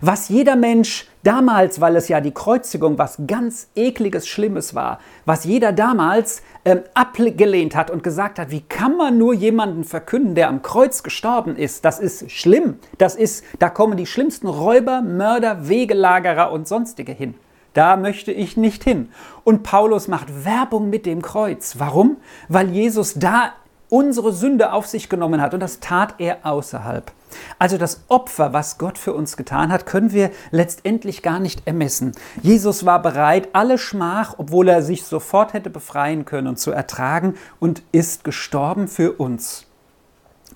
was 0.00 0.28
jeder 0.28 0.56
Mensch 0.56 1.08
damals, 1.22 1.80
weil 1.80 1.96
es 1.96 2.08
ja 2.08 2.20
die 2.20 2.32
Kreuzigung 2.32 2.98
was 2.98 3.18
ganz 3.26 3.68
ekliges, 3.74 4.28
schlimmes 4.28 4.74
war, 4.74 5.00
was 5.24 5.44
jeder 5.44 5.72
damals 5.72 6.42
ähm, 6.64 6.80
abgelehnt 6.94 7.74
hat 7.74 7.90
und 7.90 8.02
gesagt 8.02 8.38
hat, 8.38 8.50
wie 8.50 8.60
kann 8.60 8.96
man 8.96 9.18
nur 9.18 9.34
jemanden 9.34 9.84
verkünden, 9.84 10.34
der 10.34 10.48
am 10.48 10.62
Kreuz 10.62 11.02
gestorben 11.02 11.56
ist? 11.56 11.84
Das 11.84 11.98
ist 11.98 12.30
schlimm. 12.30 12.78
Das 12.98 13.16
ist, 13.16 13.44
da 13.58 13.68
kommen 13.68 13.96
die 13.96 14.06
schlimmsten 14.06 14.46
Räuber, 14.46 15.02
Mörder, 15.02 15.68
Wegelagerer 15.68 16.52
und 16.52 16.68
sonstige 16.68 17.12
hin. 17.12 17.34
Da 17.74 17.96
möchte 17.96 18.32
ich 18.32 18.56
nicht 18.56 18.84
hin. 18.84 19.10
Und 19.44 19.62
Paulus 19.62 20.08
macht 20.08 20.44
Werbung 20.44 20.88
mit 20.88 21.04
dem 21.04 21.20
Kreuz. 21.20 21.74
Warum? 21.78 22.16
Weil 22.48 22.70
Jesus 22.70 23.14
da 23.14 23.52
unsere 23.88 24.32
Sünde 24.32 24.72
auf 24.72 24.86
sich 24.86 25.08
genommen 25.08 25.40
hat 25.40 25.54
und 25.54 25.60
das 25.60 25.80
tat 25.80 26.14
er 26.18 26.38
außerhalb 26.44 27.12
Also 27.58 27.78
das 27.78 28.02
Opfer, 28.08 28.52
was 28.52 28.78
Gott 28.78 28.98
für 28.98 29.12
uns 29.12 29.36
getan 29.36 29.72
hat, 29.72 29.86
können 29.86 30.12
wir 30.12 30.30
letztendlich 30.50 31.22
gar 31.22 31.40
nicht 31.40 31.66
ermessen. 31.66 32.12
Jesus 32.42 32.84
war 32.84 33.00
bereit, 33.02 33.48
alle 33.52 33.78
Schmach, 33.78 34.34
obwohl 34.38 34.68
er 34.68 34.82
sich 34.82 35.04
sofort 35.04 35.52
hätte 35.52 35.70
befreien 35.70 36.24
können, 36.24 36.56
zu 36.56 36.70
ertragen 36.70 37.34
und 37.60 37.82
ist 37.92 38.24
gestorben 38.24 38.88
für 38.88 39.12
uns. 39.12 39.65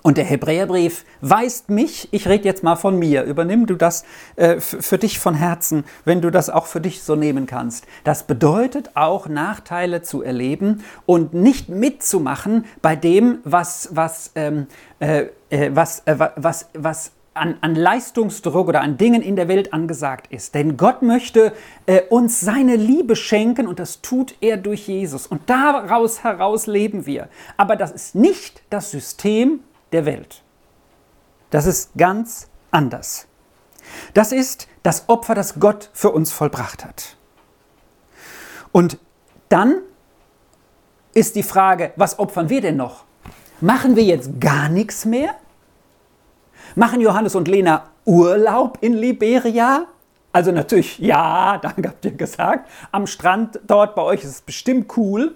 Und 0.03 0.17
der 0.17 0.25
Hebräerbrief 0.25 1.05
weist 1.21 1.69
mich, 1.69 2.09
ich 2.11 2.27
rede 2.27 2.45
jetzt 2.45 2.63
mal 2.63 2.75
von 2.75 2.97
mir, 2.97 3.23
übernimm 3.23 3.67
du 3.67 3.75
das 3.75 4.03
äh, 4.35 4.59
für 4.59 4.97
dich 4.97 5.19
von 5.19 5.35
Herzen, 5.35 5.83
wenn 6.05 6.21
du 6.21 6.31
das 6.31 6.49
auch 6.49 6.65
für 6.65 6.81
dich 6.81 7.03
so 7.03 7.15
nehmen 7.15 7.45
kannst. 7.45 7.85
Das 8.03 8.23
bedeutet 8.23 8.91
auch 8.95 9.27
Nachteile 9.27 10.01
zu 10.01 10.23
erleben 10.23 10.83
und 11.05 11.35
nicht 11.35 11.69
mitzumachen 11.69 12.65
bei 12.81 12.95
dem, 12.95 13.39
was, 13.43 13.89
was, 13.91 14.31
ähm, 14.35 14.67
äh, 14.99 15.25
äh 15.51 15.69
was, 15.73 15.99
äh, 16.05 16.15
was, 16.35 16.69
was 16.73 17.11
an, 17.33 17.57
an, 17.61 17.75
Leistungsdruck 17.75 18.67
oder 18.67 18.81
an 18.81 18.97
Dingen 18.97 19.21
in 19.21 19.35
der 19.35 19.47
Welt 19.47 19.71
angesagt 19.71 20.27
ist. 20.31 20.55
Denn 20.55 20.77
Gott 20.77 21.01
möchte 21.01 21.53
äh, 21.85 22.01
uns 22.09 22.39
seine 22.39 22.75
Liebe 22.75 23.15
schenken 23.15 23.67
und 23.67 23.79
das 23.79 24.01
tut 24.01 24.35
er 24.41 24.57
durch 24.57 24.87
Jesus. 24.87 25.27
Und 25.27 25.49
daraus 25.49 26.23
heraus 26.23 26.65
leben 26.67 27.05
wir. 27.05 27.29
Aber 27.55 27.75
das 27.75 27.91
ist 27.91 28.15
nicht 28.15 28.63
das 28.69 28.91
System 28.91 29.61
der 29.91 30.05
Welt. 30.05 30.43
Das 31.49 31.65
ist 31.65 31.91
ganz 31.97 32.47
anders. 32.71 33.27
Das 34.13 34.31
ist 34.31 34.67
das 34.83 35.09
Opfer, 35.09 35.35
das 35.35 35.59
Gott 35.59 35.89
für 35.93 36.11
uns 36.11 36.31
vollbracht 36.31 36.85
hat. 36.85 37.17
Und 38.71 38.97
dann 39.49 39.81
ist 41.13 41.35
die 41.35 41.43
Frage, 41.43 41.91
was 41.97 42.19
opfern 42.19 42.49
wir 42.49 42.61
denn 42.61 42.77
noch? 42.77 43.03
Machen 43.59 43.95
wir 43.95 44.03
jetzt 44.03 44.39
gar 44.39 44.69
nichts 44.69 45.05
mehr? 45.05 45.35
Machen 46.75 47.01
Johannes 47.01 47.35
und 47.35 47.47
Lena 47.47 47.89
Urlaub 48.05 48.77
in 48.81 48.93
Liberia? 48.93 49.87
Also 50.31 50.51
natürlich, 50.51 50.99
ja, 50.99 51.57
da 51.61 51.73
habt 51.75 52.05
ihr 52.05 52.11
gesagt, 52.11 52.69
am 52.91 53.07
Strand 53.07 53.59
dort 53.67 53.95
bei 53.95 54.01
euch 54.01 54.23
ist 54.23 54.29
es 54.29 54.41
bestimmt 54.41 54.97
cool. 54.97 55.35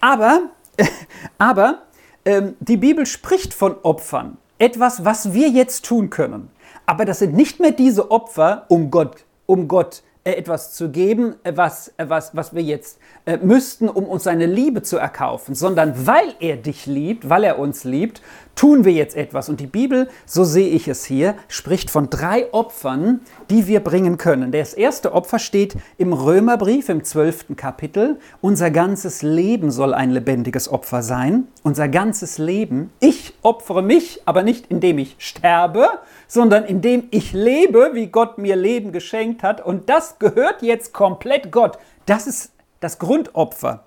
Aber, 0.00 0.42
aber 1.38 1.82
ähm, 2.28 2.56
die 2.60 2.76
Bibel 2.76 3.06
spricht 3.06 3.54
von 3.54 3.76
Opfern. 3.82 4.36
Etwas, 4.58 5.02
was 5.04 5.32
wir 5.32 5.48
jetzt 5.48 5.86
tun 5.86 6.10
können. 6.10 6.50
Aber 6.84 7.06
das 7.06 7.20
sind 7.20 7.34
nicht 7.34 7.58
mehr 7.58 7.70
diese 7.70 8.10
Opfer, 8.10 8.66
um 8.68 8.90
Gott, 8.90 9.24
um 9.46 9.66
Gott 9.66 10.02
etwas 10.36 10.74
zu 10.74 10.90
geben, 10.90 11.34
äh, 11.44 11.52
was, 11.54 11.88
äh, 11.96 12.08
was, 12.08 12.36
was 12.36 12.54
wir 12.54 12.62
jetzt 12.62 12.98
müssten, 13.42 13.90
um 13.90 14.04
uns 14.04 14.24
seine 14.24 14.46
Liebe 14.46 14.80
zu 14.80 14.96
erkaufen, 14.96 15.54
sondern 15.54 16.06
weil 16.06 16.34
er 16.40 16.56
dich 16.56 16.86
liebt, 16.86 17.28
weil 17.28 17.44
er 17.44 17.58
uns 17.58 17.84
liebt, 17.84 18.22
tun 18.58 18.84
wir 18.84 18.92
jetzt 18.92 19.16
etwas. 19.16 19.48
Und 19.48 19.60
die 19.60 19.66
Bibel, 19.66 20.08
so 20.26 20.42
sehe 20.44 20.68
ich 20.68 20.88
es 20.88 21.04
hier, 21.04 21.36
spricht 21.46 21.90
von 21.90 22.10
drei 22.10 22.52
Opfern, 22.52 23.20
die 23.50 23.66
wir 23.68 23.80
bringen 23.80 24.18
können. 24.18 24.50
Das 24.50 24.74
erste 24.74 25.12
Opfer 25.12 25.38
steht 25.38 25.76
im 25.96 26.12
Römerbrief 26.12 26.88
im 26.88 27.04
zwölften 27.04 27.54
Kapitel. 27.54 28.18
Unser 28.40 28.70
ganzes 28.70 29.22
Leben 29.22 29.70
soll 29.70 29.94
ein 29.94 30.10
lebendiges 30.10 30.68
Opfer 30.68 31.02
sein. 31.02 31.46
Unser 31.62 31.88
ganzes 31.88 32.38
Leben. 32.38 32.90
Ich 32.98 33.34
opfere 33.42 33.82
mich, 33.82 34.22
aber 34.24 34.42
nicht 34.42 34.66
indem 34.70 34.98
ich 34.98 35.14
sterbe, 35.18 35.86
sondern 36.28 36.64
indem 36.64 37.08
ich 37.10 37.32
lebe, 37.32 37.90
wie 37.94 38.06
Gott 38.06 38.38
mir 38.38 38.54
Leben 38.54 38.92
geschenkt 38.92 39.42
hat. 39.42 39.64
Und 39.64 39.88
das 39.88 40.20
gehört 40.20 40.62
jetzt 40.62 40.92
komplett 40.92 41.50
Gott. 41.50 41.78
Das 42.06 42.28
ist 42.28 42.52
das 42.78 43.00
Grundopfer. 43.00 43.84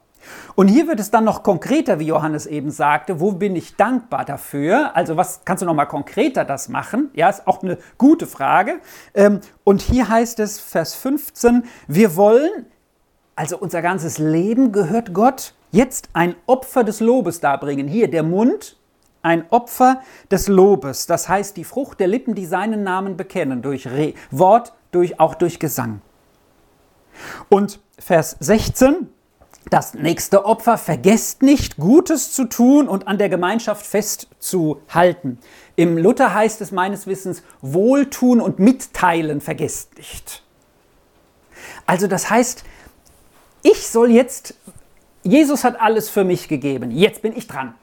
Und 0.56 0.68
hier 0.68 0.88
wird 0.88 1.00
es 1.00 1.12
dann 1.12 1.24
noch 1.24 1.44
konkreter, 1.44 2.00
wie 2.00 2.08
Johannes 2.08 2.46
eben 2.46 2.72
sagte, 2.72 3.20
wo 3.20 3.32
bin 3.32 3.56
ich 3.56 3.76
dankbar 3.76 4.26
dafür? 4.26 4.96
Also 4.96 5.18
was 5.18 5.42
kannst 5.46 5.62
du 5.62 5.66
noch 5.66 5.74
mal 5.74 5.86
konkreter 5.86 6.46
das 6.46 6.70
machen? 6.70 7.10
Ja, 7.14 7.30
ist 7.30 7.48
auch 7.48 7.64
eine 7.64 7.78
gute 7.98 8.28
Frage. 8.28 8.80
Ähm, 9.14 9.40
und 9.64 9.82
hier 9.82 10.10
heißt 10.10 10.40
es, 10.40 10.60
Vers 10.60 10.94
15, 10.96 11.64
wir 11.88 12.16
wollen, 12.16 12.68
also 13.36 13.58
unser 13.58 13.82
ganzes 13.82 14.20
Leben 14.20 14.72
gehört 14.72 15.14
Gott, 15.14 15.54
jetzt 15.72 16.10
ein 16.14 16.36
Opfer 16.46 16.84
des 16.84 17.00
Lobes 17.00 17.40
darbringen. 17.40 17.88
Hier 17.88 18.10
der 18.10 18.24
Mund, 18.24 18.78
ein 19.22 19.46
Opfer 19.50 20.02
des 20.30 20.48
Lobes. 20.48 21.06
Das 21.06 21.30
heißt, 21.30 21.58
die 21.58 21.64
Frucht 21.64 22.00
der 22.00 22.08
Lippen, 22.08 22.36
die 22.36 22.46
seinen 22.46 22.84
Namen 22.84 23.18
bekennen, 23.18 23.62
durch 23.62 23.88
Re 23.88 24.14
Wort, 24.32 24.74
durch, 24.92 25.20
auch 25.20 25.36
durch 25.36 25.60
Gesang. 25.60 26.02
Und 27.50 27.80
Vers 28.00 28.36
16, 28.40 29.10
das 29.70 29.94
nächste 29.94 30.46
Opfer, 30.46 30.78
vergesst 30.78 31.44
nicht, 31.44 31.78
Gutes 31.78 32.32
zu 32.32 32.46
tun 32.46 32.88
und 32.88 33.08
an 33.08 33.18
der 33.18 33.30
Gemeinschaft 33.30 33.86
festzuhalten. 33.86 35.38
Im 35.76 35.98
Luther 35.98 36.34
heißt 36.34 36.62
es 36.62 36.72
meines 36.72 37.08
Wissens, 37.08 37.44
Wohltun 37.62 38.42
und 38.42 38.60
Mitteilen 38.60 39.40
vergesst 39.40 39.98
nicht. 39.98 40.44
Also 41.86 42.08
das 42.08 42.30
heißt, 42.30 42.64
ich 43.64 43.88
soll 43.88 44.12
jetzt, 44.12 44.56
Jesus 45.24 45.64
hat 45.64 45.80
alles 45.80 46.10
für 46.10 46.24
mich 46.24 46.48
gegeben, 46.48 46.92
jetzt 46.92 47.22
bin 47.22 47.36
ich 47.36 47.48
dran. 47.48 47.76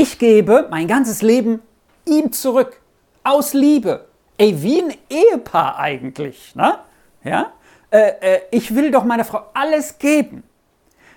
Ich 0.00 0.20
gebe 0.20 0.68
mein 0.70 0.86
ganzes 0.86 1.22
Leben 1.22 1.60
ihm 2.04 2.30
zurück, 2.30 2.80
aus 3.24 3.52
Liebe. 3.52 4.06
Ey, 4.36 4.62
wie 4.62 4.80
ein 4.80 4.94
Ehepaar 5.10 5.76
eigentlich, 5.76 6.54
ne? 6.54 6.78
Ja? 7.24 7.52
Äh, 7.90 8.12
äh, 8.20 8.40
ich 8.52 8.76
will 8.76 8.92
doch 8.92 9.02
meiner 9.02 9.24
Frau 9.24 9.46
alles 9.54 9.98
geben, 9.98 10.44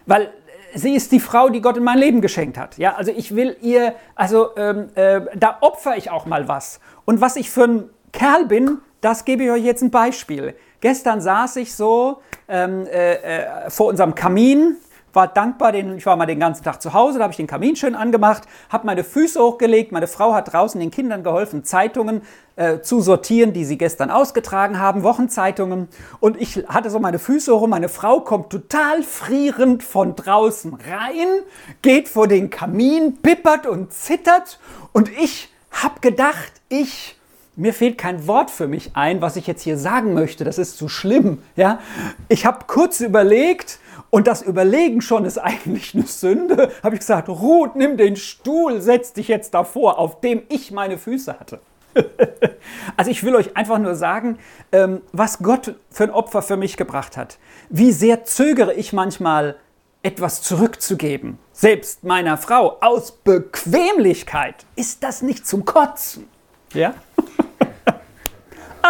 weil 0.07 0.33
sie 0.73 0.95
ist 0.95 1.11
die 1.11 1.19
Frau, 1.19 1.49
die 1.49 1.61
Gott 1.61 1.77
in 1.77 1.83
mein 1.83 1.99
Leben 1.99 2.21
geschenkt 2.21 2.57
hat. 2.57 2.79
Ja, 2.79 2.95
also 2.95 3.11
ich 3.11 3.35
will 3.35 3.55
ihr, 3.61 3.93
also 4.15 4.55
ähm, 4.57 4.89
äh, 4.95 5.21
da 5.35 5.59
opfer 5.61 5.95
ich 5.95 6.09
auch 6.09 6.25
mal 6.25 6.47
was. 6.47 6.79
Und 7.05 7.21
was 7.21 7.35
ich 7.35 7.51
für 7.51 7.65
ein 7.65 7.89
Kerl 8.11 8.45
bin, 8.45 8.79
das 8.99 9.25
gebe 9.25 9.43
ich 9.43 9.51
euch 9.51 9.63
jetzt 9.63 9.83
ein 9.83 9.91
Beispiel. 9.91 10.55
Gestern 10.79 11.21
saß 11.21 11.57
ich 11.57 11.75
so 11.75 12.23
ähm, 12.47 12.87
äh, 12.87 13.13
äh, 13.13 13.69
vor 13.69 13.89
unserem 13.89 14.15
Kamin 14.15 14.77
war 15.13 15.27
dankbar, 15.27 15.71
den, 15.71 15.97
ich 15.97 16.05
war 16.05 16.15
mal 16.15 16.25
den 16.25 16.39
ganzen 16.39 16.63
Tag 16.63 16.81
zu 16.81 16.93
Hause, 16.93 17.17
da 17.17 17.23
habe 17.23 17.31
ich 17.31 17.37
den 17.37 17.47
Kamin 17.47 17.75
schön 17.75 17.95
angemacht, 17.95 18.43
habe 18.69 18.85
meine 18.85 19.03
Füße 19.03 19.41
hochgelegt, 19.41 19.91
meine 19.91 20.07
Frau 20.07 20.33
hat 20.33 20.53
draußen 20.53 20.79
den 20.79 20.91
Kindern 20.91 21.23
geholfen, 21.23 21.63
Zeitungen 21.63 22.21
äh, 22.55 22.81
zu 22.81 23.01
sortieren, 23.01 23.53
die 23.53 23.65
sie 23.65 23.77
gestern 23.77 24.09
ausgetragen 24.09 24.79
haben, 24.79 25.03
Wochenzeitungen. 25.03 25.87
Und 26.19 26.39
ich 26.39 26.63
hatte 26.67 26.89
so 26.89 26.99
meine 26.99 27.19
Füße 27.19 27.53
hoch 27.53 27.61
und 27.61 27.69
meine 27.69 27.89
Frau 27.89 28.21
kommt 28.21 28.49
total 28.49 29.03
frierend 29.03 29.83
von 29.83 30.15
draußen 30.15 30.73
rein, 30.73 31.27
geht 31.81 32.07
vor 32.07 32.27
den 32.27 32.49
Kamin, 32.49 33.17
pippert 33.21 33.67
und 33.67 33.93
zittert 33.93 34.59
und 34.93 35.09
ich 35.09 35.49
habe 35.71 35.99
gedacht, 36.01 36.51
ich 36.69 37.15
mir 37.55 37.73
fehlt 37.73 37.97
kein 37.97 38.27
Wort 38.27 38.49
für 38.49 38.67
mich 38.67 38.91
ein, 38.93 39.21
was 39.21 39.35
ich 39.35 39.47
jetzt 39.47 39.61
hier 39.61 39.77
sagen 39.77 40.13
möchte. 40.13 40.43
Das 40.43 40.57
ist 40.57 40.77
zu 40.77 40.87
schlimm. 40.87 41.39
Ja? 41.55 41.79
Ich 42.29 42.45
habe 42.45 42.65
kurz 42.67 43.01
überlegt, 43.01 43.79
und 44.09 44.27
das 44.27 44.41
Überlegen 44.41 45.01
schon 45.01 45.25
ist 45.25 45.37
eigentlich 45.43 45.95
eine 45.95 46.05
Sünde, 46.05 46.71
habe 46.83 46.95
ich 46.95 46.99
gesagt, 46.99 47.29
Ruth, 47.29 47.75
nimm 47.75 47.97
den 47.97 48.15
Stuhl, 48.15 48.81
setz 48.81 49.13
dich 49.13 49.27
jetzt 49.27 49.53
davor, 49.53 49.97
auf 49.97 50.21
dem 50.21 50.43
ich 50.49 50.71
meine 50.71 50.97
Füße 50.97 51.39
hatte. 51.39 51.59
also 52.97 53.11
ich 53.11 53.23
will 53.23 53.35
euch 53.35 53.57
einfach 53.57 53.79
nur 53.79 53.95
sagen, 53.95 54.37
ähm, 54.71 55.01
was 55.11 55.39
Gott 55.39 55.75
für 55.89 56.03
ein 56.03 56.09
Opfer 56.09 56.41
für 56.41 56.55
mich 56.55 56.77
gebracht 56.77 57.17
hat. 57.17 57.37
Wie 57.69 57.91
sehr 57.91 58.23
zögere 58.23 58.73
ich 58.73 58.93
manchmal, 58.93 59.55
etwas 60.03 60.41
zurückzugeben. 60.41 61.37
Selbst 61.53 62.03
meiner 62.03 62.37
Frau 62.37 62.77
aus 62.81 63.11
Bequemlichkeit. 63.11 64.65
Ist 64.75 65.03
das 65.03 65.21
nicht 65.21 65.45
zum 65.45 65.63
Kotzen? 65.63 66.27
Ja? 66.73 66.95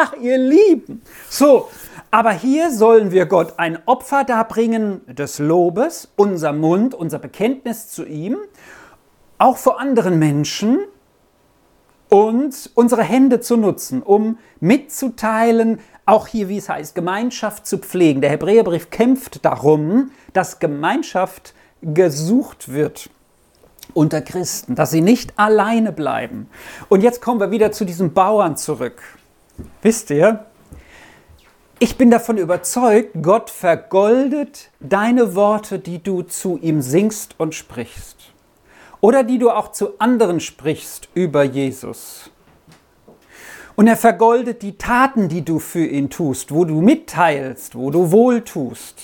Ach, 0.04 0.14
ihr 0.20 0.40
Lieben. 0.40 1.04
So, 1.30 1.70
aber 2.10 2.32
hier 2.32 2.72
sollen 2.72 3.12
wir 3.12 3.28
Gott 3.28 3.54
ein 3.58 3.78
Opfer 3.86 4.24
darbringen 4.24 5.02
des 5.06 5.38
Lobes, 5.38 6.12
unser 6.16 6.54
Mund, 6.54 6.96
unser 6.96 7.20
Bekenntnis 7.20 7.90
zu 7.90 8.04
ihm, 8.06 8.38
auch 9.38 9.58
vor 9.58 9.80
anderen 9.80 10.18
Menschen 10.18 10.80
und 12.10 12.72
unsere 12.74 13.04
Hände 13.04 13.42
zu 13.42 13.58
nutzen, 13.58 14.02
um 14.02 14.40
mitzuteilen, 14.60 15.80
auch 16.08 16.26
hier, 16.26 16.50
wie 16.50 16.58
es 16.58 16.68
heißt, 16.68 16.96
Gemeinschaft 16.96 17.68
zu 17.68 17.78
pflegen. 17.78 18.22
Der 18.22 18.32
Hebräerbrief 18.32 18.90
kämpft 18.90 19.46
darum, 19.46 20.10
dass 20.34 20.58
Gemeinschaft 20.58 21.54
gesucht 21.84 22.74
wird 22.74 23.12
unter 23.94 24.22
Christen, 24.22 24.74
dass 24.74 24.90
sie 24.90 25.02
nicht 25.02 25.38
alleine 25.38 25.92
bleiben. 25.92 26.50
Und 26.90 27.04
jetzt 27.04 27.22
kommen 27.22 27.40
wir 27.40 27.52
wieder 27.52 27.72
zu 27.72 27.86
diesen 27.86 28.14
Bauern 28.14 28.58
zurück. 28.58 29.04
Wisst 29.82 30.10
ihr, 30.10 30.45
ich 31.80 31.97
bin 31.97 32.12
davon 32.12 32.38
überzeugt, 32.38 33.10
Gott 33.21 33.50
vergoldet 33.50 34.69
deine 34.80 35.34
Worte, 35.34 35.80
die 35.80 36.02
du 36.04 36.21
zu 36.21 36.60
ihm 36.62 36.82
singst 36.82 37.39
und 37.39 37.56
sprichst. 37.56 38.17
Oder 39.00 39.24
die 39.24 39.39
du 39.39 39.50
auch 39.50 39.71
zu 39.71 40.00
anderen 40.00 40.39
sprichst 40.39 41.10
über 41.15 41.43
Jesus. 41.43 42.30
Und 43.76 43.88
er 43.88 43.97
vergoldet 43.97 44.62
die 44.62 44.78
Taten, 44.78 45.28
die 45.28 45.43
du 45.43 45.58
für 45.58 45.84
ihn 45.86 46.12
tust, 46.12 46.54
wo 46.54 46.65
du 46.65 46.82
mitteilst, 46.82 47.74
wo 47.76 47.89
du 47.89 48.12
wohltust. 48.12 49.02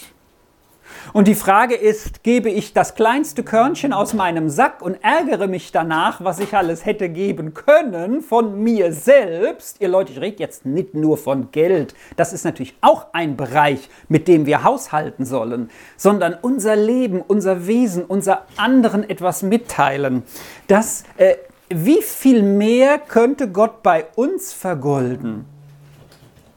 Und 1.13 1.27
die 1.27 1.35
Frage 1.35 1.75
ist, 1.75 2.23
gebe 2.23 2.49
ich 2.49 2.73
das 2.73 2.95
kleinste 2.95 3.43
Körnchen 3.43 3.93
aus 3.93 4.13
meinem 4.13 4.49
Sack 4.49 4.81
und 4.81 4.97
ärgere 5.01 5.47
mich 5.47 5.71
danach, 5.71 6.23
was 6.23 6.39
ich 6.39 6.53
alles 6.55 6.85
hätte 6.85 7.09
geben 7.09 7.53
können 7.53 8.21
von 8.21 8.61
mir 8.61 8.91
selbst? 8.93 9.79
Ihr 9.79 9.87
Leute, 9.87 10.11
ich 10.11 10.21
rede 10.21 10.37
jetzt 10.39 10.65
nicht 10.65 10.93
nur 10.93 11.17
von 11.17 11.51
Geld. 11.51 11.95
Das 12.15 12.33
ist 12.33 12.43
natürlich 12.43 12.75
auch 12.81 13.07
ein 13.13 13.37
Bereich, 13.37 13.89
mit 14.09 14.27
dem 14.27 14.45
wir 14.45 14.63
haushalten 14.63 15.25
sollen, 15.25 15.69
sondern 15.95 16.35
unser 16.41 16.75
Leben, 16.75 17.21
unser 17.21 17.67
Wesen, 17.67 18.03
unser 18.03 18.45
anderen 18.57 19.09
etwas 19.09 19.43
mitteilen. 19.43 20.23
Das, 20.67 21.03
äh, 21.17 21.35
wie 21.69 22.01
viel 22.01 22.43
mehr 22.43 22.97
könnte 22.97 23.49
Gott 23.49 23.83
bei 23.83 24.05
uns 24.15 24.53
vergolden, 24.53 25.45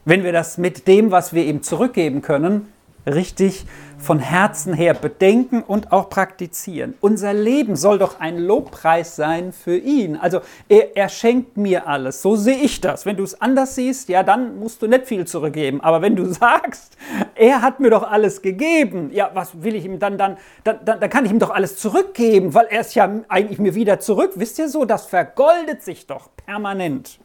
wenn 0.05 0.23
wir 0.23 0.31
das 0.31 0.57
mit 0.57 0.87
dem, 0.87 1.11
was 1.11 1.33
wir 1.33 1.45
ihm 1.45 1.63
zurückgeben 1.63 2.21
können, 2.21 2.71
richtig 3.05 3.65
von 3.97 4.19
Herzen 4.19 4.73
her 4.73 4.93
bedenken 4.95 5.61
und 5.61 5.91
auch 5.91 6.09
praktizieren. 6.09 6.95
Unser 7.01 7.33
Leben 7.33 7.75
soll 7.75 7.99
doch 7.99 8.19
ein 8.19 8.39
Lobpreis 8.39 9.15
sein 9.15 9.53
für 9.53 9.77
ihn. 9.77 10.15
Also 10.15 10.41
er, 10.67 10.97
er 10.97 11.07
schenkt 11.07 11.55
mir 11.55 11.87
alles. 11.87 12.21
So 12.21 12.35
sehe 12.35 12.57
ich 12.57 12.81
das. 12.81 13.05
Wenn 13.05 13.17
du 13.17 13.23
es 13.23 13.39
anders 13.39 13.75
siehst, 13.75 14.09
ja, 14.09 14.23
dann 14.23 14.59
musst 14.59 14.81
du 14.81 14.87
nicht 14.87 15.05
viel 15.05 15.25
zurückgeben. 15.25 15.81
Aber 15.81 16.01
wenn 16.01 16.15
du 16.15 16.25
sagst, 16.33 16.97
er 17.35 17.61
hat 17.61 17.79
mir 17.79 17.91
doch 17.91 18.03
alles 18.03 18.41
gegeben, 18.41 19.11
ja, 19.13 19.29
was 19.33 19.61
will 19.61 19.75
ich 19.75 19.85
ihm 19.85 19.99
dann, 19.99 20.17
dann, 20.17 20.37
dann, 20.63 20.79
dann, 20.83 20.99
dann 20.99 21.09
kann 21.09 21.25
ich 21.25 21.31
ihm 21.31 21.39
doch 21.39 21.51
alles 21.51 21.77
zurückgeben, 21.77 22.53
weil 22.53 22.67
er 22.69 22.81
es 22.81 22.95
ja 22.95 23.09
eigentlich 23.27 23.59
mir 23.59 23.75
wieder 23.75 23.99
zurück. 23.99 24.31
Wisst 24.35 24.57
ihr 24.57 24.69
so, 24.69 24.85
das 24.85 25.05
vergoldet 25.05 25.83
sich 25.83 26.07
doch 26.07 26.29
permanent. 26.45 27.19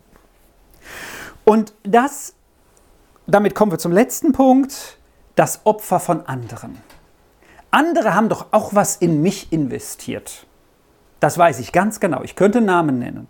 Und 1.45 1.73
das, 1.85 2.35
damit 3.27 3.55
kommen 3.55 3.73
wir 3.73 3.79
zum 3.79 3.93
letzten 3.93 4.33
Punkt 4.33 4.99
das 5.37 5.61
Opfer 5.65 6.01
von 6.01 6.27
anderen. 6.27 6.79
Andere 7.71 8.15
haben 8.15 8.29
doch 8.29 8.47
auch 8.51 8.75
was 8.75 8.97
in 8.97 9.23
mich 9.23 9.53
investiert. 9.53 10.47
Das 11.21 11.39
weiß 11.39 11.61
ich 11.61 11.73
ganz 11.73 12.01
genau. 12.01 12.23
Ich 12.23 12.37
könnte 12.37 12.61
Namen 12.61 12.99
nennen. 12.99 13.29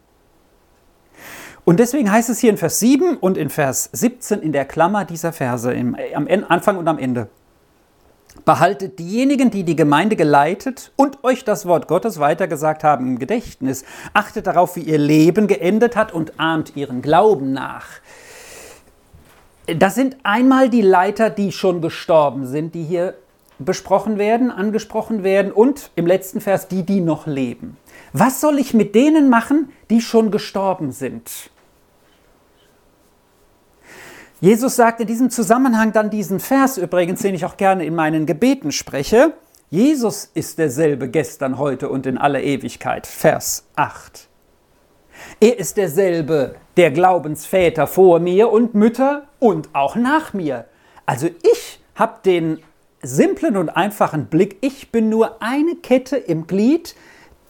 Und 1.65 1.81
deswegen 1.81 2.11
heißt 2.11 2.31
es 2.31 2.39
hier 2.39 2.51
in 2.51 2.57
Vers 2.57 2.79
7 2.79 3.17
und 3.17 3.37
in 3.37 3.51
Vers 3.51 3.91
17 3.93 4.41
in 4.41 4.53
der 4.53 4.65
Klammer 4.65 5.05
dieser 5.05 5.33
Verse, 5.33 5.73
im, 5.73 5.97
am 6.15 6.29
Anfang 6.49 6.79
und 6.79 6.87
am 6.87 6.99
Ende. 6.99 7.29
Behaltet 8.45 9.01
diejenigen, 9.01 9.51
die 9.51 9.65
die 9.65 9.75
Gemeinde 9.75 10.15
geleitet 10.15 10.93
und 10.95 11.25
euch 11.25 11.45
das 11.45 11.67
Wort 11.67 11.89
Gottes 11.89 12.21
weitergesagt 12.21 12.85
haben, 12.85 13.07
im 13.09 13.19
Gedächtnis. 13.19 13.85
Achtet 14.15 14.47
darauf, 14.47 14.77
wie 14.77 14.83
ihr 14.83 14.99
Leben 14.99 15.49
geendet 15.49 15.97
hat 15.97 16.13
und 16.13 16.39
ahmt 16.39 16.77
ihren 16.77 17.03
Glauben 17.03 17.53
nach. 17.53 17.87
Das 19.67 19.95
sind 19.95 20.17
einmal 20.23 20.71
die 20.71 20.83
Leiter, 20.83 21.29
die 21.29 21.51
schon 21.51 21.81
gestorben 21.81 22.47
sind, 22.47 22.75
die 22.75 22.85
hier 22.85 23.15
besprochen 23.59 24.19
werden, 24.19 24.51
angesprochen 24.51 25.23
werden 25.23 25.51
und 25.51 25.91
im 25.97 26.07
letzten 26.07 26.41
Vers 26.41 26.69
die, 26.69 26.85
die 26.85 27.01
noch 27.01 27.27
leben. 27.27 27.77
Was 28.13 28.41
soll 28.41 28.59
ich 28.59 28.75
mit 28.75 28.95
denen 28.95 29.29
machen, 29.29 29.73
die 29.91 30.01
schon 30.01 30.31
gestorben 30.31 30.93
sind? 30.93 31.51
Jesus 34.41 34.77
sagt 34.77 35.01
in 35.01 35.07
diesem 35.07 35.31
Zusammenhang 35.31 35.93
dann 35.93 36.11
diesen 36.11 36.41
Vers 36.41 36.77
übrigens, 36.77 37.23
den 37.23 37.35
ich 37.35 37.45
auch 37.47 37.57
gerne 37.57 37.87
in 37.87 37.95
meinen 37.95 38.27
Gebeten 38.27 38.71
spreche. 38.71 39.33
Jesus 39.71 40.31
ist 40.35 40.59
derselbe 40.59 41.09
gestern, 41.09 41.59
heute 41.59 41.89
und 41.89 42.07
in 42.07 42.19
aller 42.19 42.43
Ewigkeit. 42.43 43.07
Vers 43.07 43.65
8. 43.75 44.29
Er 45.41 45.59
ist 45.59 45.79
derselbe 45.79 46.57
der 46.77 46.91
Glaubensväter 46.91 47.87
vor 47.87 48.21
mir 48.21 48.51
und 48.51 48.75
Mütter 48.75 49.27
und 49.39 49.71
auch 49.75 49.97
nach 49.97 50.33
mir. 50.35 50.67
Also 51.07 51.27
ich 51.27 51.81
habe 51.95 52.21
den 52.25 52.59
simplen 53.03 53.57
und 53.57 53.71
einfachen 53.71 54.27
Blick, 54.27 54.59
ich 54.61 54.91
bin 54.91 55.09
nur 55.09 55.41
eine 55.41 55.77
Kette 55.77 56.17
im 56.17 56.47
Glied 56.47 56.95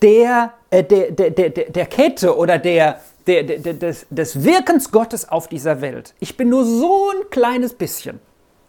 der, 0.02 0.52
äh, 0.70 0.84
der, 0.84 1.10
der, 1.10 1.30
der, 1.30 1.50
der 1.50 1.86
Kette 1.86 2.36
oder 2.36 2.58
der, 2.58 3.00
der, 3.26 3.42
der, 3.42 3.74
des, 3.74 4.06
des 4.10 4.44
Wirkens 4.44 4.90
Gottes 4.92 5.28
auf 5.28 5.48
dieser 5.48 5.80
Welt. 5.80 6.14
Ich 6.20 6.36
bin 6.36 6.50
nur 6.50 6.64
so 6.64 7.10
ein 7.10 7.30
kleines 7.30 7.74
bisschen. 7.74 8.20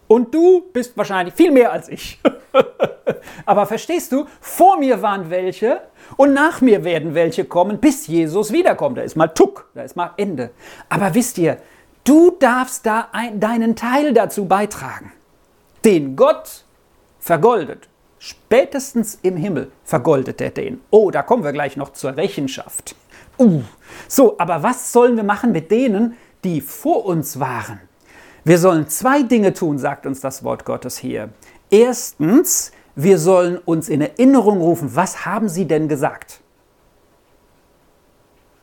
Und 0.08 0.34
du 0.34 0.64
bist 0.72 0.96
wahrscheinlich 0.98 1.34
viel 1.34 1.52
mehr 1.52 1.72
als 1.72 1.90
ich. 1.90 2.20
Aber 3.46 3.66
verstehst 3.66 4.12
du, 4.12 4.26
vor 4.40 4.78
mir 4.78 5.02
waren 5.02 5.30
welche 5.30 5.82
und 6.16 6.34
nach 6.34 6.62
mir 6.62 6.84
werden 6.84 7.14
welche 7.14 7.46
kommen, 7.46 7.80
bis 7.80 8.08
Jesus 8.08 8.52
wiederkommt. 8.52 8.98
Da 8.98 9.02
ist 9.02 9.16
mal 9.16 9.28
Tuck, 9.28 9.70
da 9.74 9.84
ist 9.84 9.96
mal 9.96 10.12
Ende. 10.18 10.52
Aber 10.90 11.14
wisst 11.14 11.38
ihr, 11.38 11.58
du 12.04 12.32
darfst 12.40 12.86
da 12.86 13.10
ein, 13.12 13.40
deinen 13.40 13.76
Teil 13.76 14.14
dazu 14.14 14.46
beitragen, 14.46 15.12
den 15.84 16.16
Gott 16.16 16.64
vergoldet. 17.20 17.90
Spätestens 18.20 19.20
im 19.22 19.38
Himmel 19.38 19.72
vergoldet 19.84 20.42
er 20.42 20.50
den. 20.50 20.82
Oh, 20.90 21.12
da 21.12 21.22
kommen 21.22 21.44
wir 21.44 21.52
gleich 21.52 21.78
noch 21.78 21.94
zur 21.94 22.18
Rechenschaft. 22.18 22.96
Uh, 23.38 23.62
so, 24.08 24.40
aber 24.40 24.64
was 24.64 24.92
sollen 24.92 25.16
wir 25.16 25.24
machen 25.24 25.52
mit 25.52 25.70
denen, 25.70 26.18
die 26.44 26.62
vor 26.62 27.06
uns 27.06 27.40
waren? 27.40 27.80
Wir 28.48 28.60
sollen 28.60 28.88
zwei 28.88 29.24
Dinge 29.24 29.52
tun, 29.52 29.78
sagt 29.78 30.06
uns 30.06 30.22
das 30.22 30.42
Wort 30.42 30.64
Gottes 30.64 30.98
hier. 30.98 31.32
Erstens, 31.70 32.72
wir 32.96 33.20
sollen 33.20 33.58
uns 33.58 33.90
in 33.90 34.00
Erinnerung 34.00 34.62
rufen, 34.62 34.96
was 34.96 35.26
haben 35.26 35.50
sie 35.50 35.66
denn 35.66 35.90
gesagt? 35.90 36.40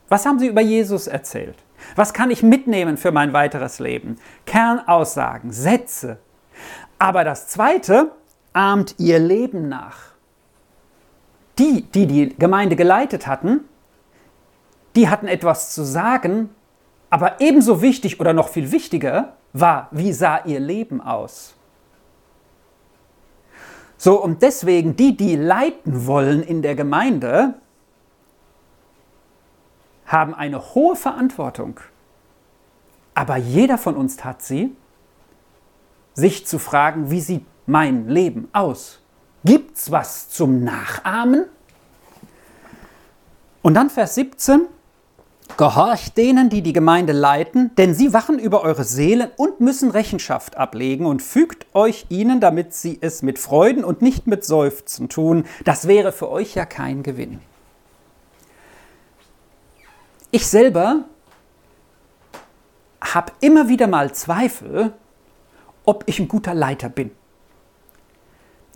Was 0.09 0.25
haben 0.25 0.39
sie 0.39 0.47
über 0.47 0.63
Jesus 0.63 1.07
erzählt? 1.07 1.57
Was 1.97 2.15
kann 2.15 2.31
ich 2.31 2.43
mitnehmen 2.43 2.97
für 2.97 3.13
mein 3.13 3.35
weiteres 3.35 3.79
Leben? 3.79 4.17
Kernaussagen, 4.47 5.53
Sätze. 5.53 6.17
Aber 6.99 7.23
das 7.23 7.49
Zweite, 7.49 8.11
ahmt 8.55 8.95
ihr 8.97 9.19
Leben 9.19 9.69
nach. 9.69 9.99
Die, 11.59 11.83
die 11.83 12.07
die 12.07 12.35
Gemeinde 12.39 12.77
geleitet 12.77 13.27
hatten, 13.27 13.61
die 14.97 15.11
hatten 15.11 15.29
etwas 15.29 15.75
zu 15.75 15.85
sagen, 15.85 16.49
aber 17.11 17.43
ebenso 17.43 17.83
wichtig 17.83 18.19
oder 18.19 18.33
noch 18.33 18.49
viel 18.49 18.73
wichtiger 18.73 19.35
war, 19.55 19.89
wie 19.93 20.13
sah 20.13 20.45
ihr 20.45 20.61
Leben 20.61 21.01
aus? 21.01 21.55
So, 23.97 24.23
und 24.23 24.43
deswegen 24.43 24.97
die, 24.97 25.17
die 25.17 25.37
leiten 25.37 26.07
wollen 26.07 26.43
in 26.43 26.61
der 26.61 26.75
Gemeinde, 26.75 27.55
haben 30.05 30.35
eine 30.35 30.75
hohe 30.75 30.97
Verantwortung. 30.97 31.81
Aber 33.15 33.37
jeder 33.37 33.79
von 33.79 33.97
uns 33.97 34.23
hat 34.25 34.43
sie, 34.43 34.77
sich 36.13 36.47
zu 36.47 36.59
fragen, 36.59 37.11
wie 37.11 37.21
sieht 37.21 37.47
mein 37.67 38.09
Leben 38.09 38.49
aus? 38.53 39.01
Gibt's 39.45 39.91
was 39.91 40.29
zum 40.29 40.65
Nachahmen? 40.65 41.47
Und 43.63 43.75
dann 43.75 43.89
Vers 43.89 44.17
17, 44.17 44.67
Gehorcht 45.57 46.17
denen, 46.17 46.51
die 46.51 46.63
die 46.63 46.73
Gemeinde 46.73 47.13
leiten, 47.13 47.71
denn 47.77 47.95
sie 47.95 48.13
wachen 48.13 48.41
über 48.41 48.63
eure 48.63 48.83
Seelen 48.83 49.31
und 49.37 49.61
müssen 49.61 49.91
Rechenschaft 49.91 50.57
ablegen 50.57 51.07
und 51.07 51.23
fügt 51.23 51.67
euch 51.75 52.07
ihnen, 52.09 52.41
damit 52.41 52.75
sie 52.75 52.99
es 53.01 53.23
mit 53.23 53.39
Freuden 53.39 53.85
und 53.85 54.03
nicht 54.03 54.27
mit 54.27 54.45
Seufzen 54.45 55.09
tun. 55.09 55.45
Das 55.65 55.87
wäre 55.87 56.11
für 56.11 56.29
euch 56.29 56.57
ja 56.57 56.67
kein 56.67 57.05
Gewinn. 57.05 57.41
Ich 60.33 60.49
selber 60.49 61.05
habe 63.01 63.33
immer 63.41 63.69
wieder 63.69 63.87
mal 63.87 64.13
Zweifel, 64.13 64.93
ob 65.85 66.03
ich 66.07 66.19
ein 66.19 66.27
guter 66.27 66.55
Leiter 66.55 66.89
bin. 66.89 67.13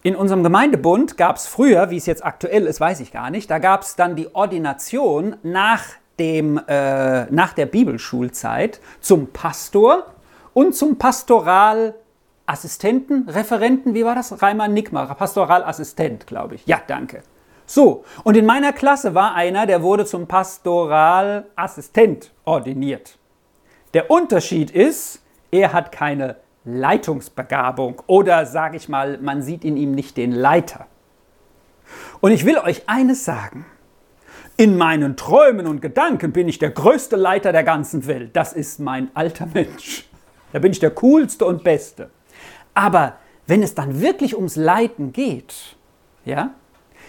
In 0.04 0.14
unserem 0.14 0.44
Gemeindebund 0.44 1.16
gab 1.16 1.36
es 1.36 1.48
früher, 1.48 1.90
wie 1.90 1.96
es 1.96 2.06
jetzt 2.06 2.24
aktuell 2.24 2.66
ist, 2.66 2.78
weiß 2.78 3.00
ich 3.00 3.10
gar 3.10 3.30
nicht, 3.30 3.50
da 3.50 3.58
gab 3.58 3.82
es 3.82 3.96
dann 3.96 4.14
die 4.14 4.32
Ordination 4.32 5.36
nach 5.42 5.84
dem, 6.18 6.58
äh, 6.66 7.26
nach 7.26 7.52
der 7.52 7.66
Bibelschulzeit 7.66 8.80
zum 9.00 9.28
Pastor 9.28 10.06
und 10.54 10.74
zum 10.74 10.98
Pastoralassistenten, 10.98 13.28
Referenten, 13.28 13.94
wie 13.94 14.04
war 14.04 14.14
das? 14.14 14.42
Reimann 14.42 14.74
Nickmar, 14.74 15.14
Pastoralassistent, 15.14 16.26
glaube 16.26 16.56
ich. 16.56 16.66
Ja, 16.66 16.80
danke. 16.86 17.22
So, 17.66 18.04
und 18.24 18.36
in 18.36 18.46
meiner 18.46 18.72
Klasse 18.72 19.14
war 19.14 19.34
einer, 19.34 19.66
der 19.66 19.82
wurde 19.82 20.06
zum 20.06 20.26
Pastoralassistent 20.26 22.32
ordiniert. 22.44 23.18
Der 23.94 24.10
Unterschied 24.10 24.70
ist, 24.70 25.22
er 25.50 25.72
hat 25.72 25.92
keine 25.92 26.36
Leitungsbegabung 26.64 28.02
oder 28.06 28.46
sage 28.46 28.76
ich 28.76 28.88
mal, 28.88 29.18
man 29.18 29.42
sieht 29.42 29.64
in 29.64 29.76
ihm 29.76 29.94
nicht 29.94 30.16
den 30.16 30.32
Leiter. 30.32 30.86
Und 32.20 32.32
ich 32.32 32.44
will 32.44 32.58
euch 32.58 32.88
eines 32.88 33.24
sagen. 33.24 33.64
In 34.60 34.76
meinen 34.76 35.14
Träumen 35.14 35.68
und 35.68 35.80
Gedanken 35.80 36.32
bin 36.32 36.48
ich 36.48 36.58
der 36.58 36.70
größte 36.70 37.14
Leiter 37.14 37.52
der 37.52 37.62
ganzen 37.62 38.08
Welt. 38.08 38.30
Das 38.34 38.52
ist 38.52 38.80
mein 38.80 39.08
alter 39.14 39.46
Mensch. 39.46 40.08
Da 40.52 40.58
bin 40.58 40.72
ich 40.72 40.80
der 40.80 40.90
coolste 40.90 41.44
und 41.44 41.62
beste. 41.62 42.10
Aber 42.74 43.18
wenn 43.46 43.62
es 43.62 43.76
dann 43.76 44.00
wirklich 44.00 44.34
ums 44.34 44.56
Leiten 44.56 45.12
geht, 45.12 45.76
ja, 46.24 46.54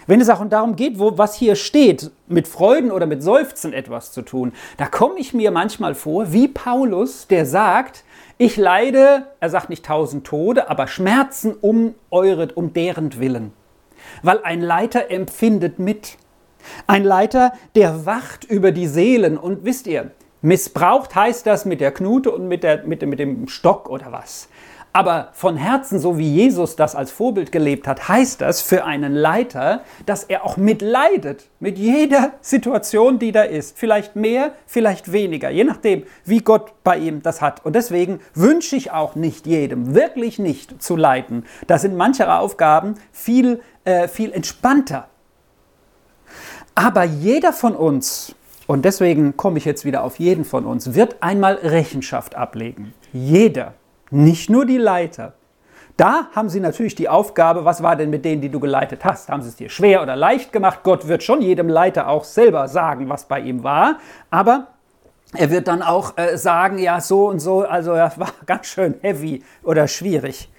wenn 0.06 0.20
es 0.20 0.28
auch 0.28 0.48
darum 0.48 0.76
geht, 0.76 1.00
wo, 1.00 1.18
was 1.18 1.34
hier 1.34 1.56
steht, 1.56 2.12
mit 2.28 2.46
Freuden 2.46 2.92
oder 2.92 3.06
mit 3.06 3.20
Seufzen 3.20 3.72
etwas 3.72 4.12
zu 4.12 4.22
tun, 4.22 4.52
da 4.76 4.86
komme 4.86 5.18
ich 5.18 5.34
mir 5.34 5.50
manchmal 5.50 5.96
vor 5.96 6.32
wie 6.32 6.46
Paulus, 6.46 7.26
der 7.26 7.46
sagt, 7.46 8.04
ich 8.38 8.58
leide, 8.58 9.26
er 9.40 9.50
sagt 9.50 9.70
nicht 9.70 9.84
tausend 9.84 10.24
Tode, 10.24 10.70
aber 10.70 10.86
Schmerzen 10.86 11.56
um 11.60 11.96
eure, 12.12 12.52
um 12.54 12.72
deren 12.72 13.18
Willen. 13.18 13.52
Weil 14.22 14.40
ein 14.44 14.60
Leiter 14.60 15.10
empfindet 15.10 15.80
mit. 15.80 16.16
Ein 16.86 17.04
Leiter, 17.04 17.52
der 17.74 18.06
wacht 18.06 18.44
über 18.44 18.72
die 18.72 18.86
Seelen. 18.86 19.36
Und 19.38 19.64
wisst 19.64 19.86
ihr, 19.86 20.10
missbraucht 20.42 21.14
heißt 21.14 21.46
das 21.46 21.64
mit 21.64 21.80
der 21.80 21.92
Knute 21.92 22.30
und 22.30 22.48
mit, 22.48 22.62
der, 22.62 22.84
mit, 22.86 23.06
mit 23.06 23.18
dem 23.18 23.48
Stock 23.48 23.88
oder 23.88 24.12
was. 24.12 24.48
Aber 24.92 25.28
von 25.34 25.56
Herzen, 25.56 26.00
so 26.00 26.18
wie 26.18 26.34
Jesus 26.34 26.74
das 26.74 26.96
als 26.96 27.12
Vorbild 27.12 27.52
gelebt 27.52 27.86
hat, 27.86 28.08
heißt 28.08 28.40
das 28.40 28.60
für 28.60 28.84
einen 28.84 29.14
Leiter, 29.14 29.82
dass 30.04 30.24
er 30.24 30.44
auch 30.44 30.56
mitleidet 30.56 31.48
mit 31.60 31.78
jeder 31.78 32.32
Situation, 32.40 33.20
die 33.20 33.30
da 33.30 33.42
ist. 33.42 33.78
Vielleicht 33.78 34.16
mehr, 34.16 34.52
vielleicht 34.66 35.12
weniger, 35.12 35.50
je 35.50 35.62
nachdem, 35.62 36.02
wie 36.24 36.40
Gott 36.40 36.72
bei 36.82 36.98
ihm 36.98 37.22
das 37.22 37.40
hat. 37.40 37.64
Und 37.64 37.76
deswegen 37.76 38.18
wünsche 38.34 38.74
ich 38.74 38.90
auch 38.90 39.14
nicht 39.14 39.46
jedem, 39.46 39.94
wirklich 39.94 40.40
nicht 40.40 40.82
zu 40.82 40.96
leiden. 40.96 41.46
Da 41.68 41.78
sind 41.78 41.96
manche 41.96 42.32
Aufgaben 42.32 42.94
viel, 43.12 43.60
äh, 43.84 44.08
viel 44.08 44.32
entspannter. 44.32 45.09
Aber 46.74 47.04
jeder 47.04 47.52
von 47.52 47.74
uns, 47.74 48.34
und 48.66 48.84
deswegen 48.84 49.36
komme 49.36 49.58
ich 49.58 49.64
jetzt 49.64 49.84
wieder 49.84 50.04
auf 50.04 50.18
jeden 50.18 50.44
von 50.44 50.64
uns, 50.64 50.94
wird 50.94 51.22
einmal 51.22 51.54
Rechenschaft 51.54 52.34
ablegen. 52.34 52.94
Jeder. 53.12 53.74
Nicht 54.10 54.50
nur 54.50 54.66
die 54.66 54.78
Leiter. 54.78 55.34
Da 55.96 56.28
haben 56.32 56.48
sie 56.48 56.60
natürlich 56.60 56.94
die 56.94 57.08
Aufgabe, 57.08 57.64
was 57.64 57.82
war 57.82 57.94
denn 57.94 58.10
mit 58.10 58.24
denen, 58.24 58.40
die 58.40 58.48
du 58.48 58.58
geleitet 58.58 59.04
hast? 59.04 59.28
Haben 59.28 59.42
sie 59.42 59.50
es 59.50 59.56
dir 59.56 59.68
schwer 59.68 60.02
oder 60.02 60.16
leicht 60.16 60.52
gemacht? 60.52 60.80
Gott 60.82 61.08
wird 61.08 61.22
schon 61.22 61.42
jedem 61.42 61.68
Leiter 61.68 62.08
auch 62.08 62.24
selber 62.24 62.68
sagen, 62.68 63.08
was 63.08 63.26
bei 63.26 63.40
ihm 63.40 63.62
war. 63.62 63.98
Aber 64.30 64.68
er 65.34 65.50
wird 65.50 65.68
dann 65.68 65.82
auch 65.82 66.16
äh, 66.16 66.36
sagen, 66.36 66.78
ja, 66.78 67.00
so 67.00 67.28
und 67.28 67.38
so, 67.38 67.60
also 67.60 67.94
das 67.94 68.18
war 68.18 68.32
ganz 68.46 68.66
schön 68.66 68.94
heavy 69.02 69.42
oder 69.62 69.86
schwierig. 69.88 70.49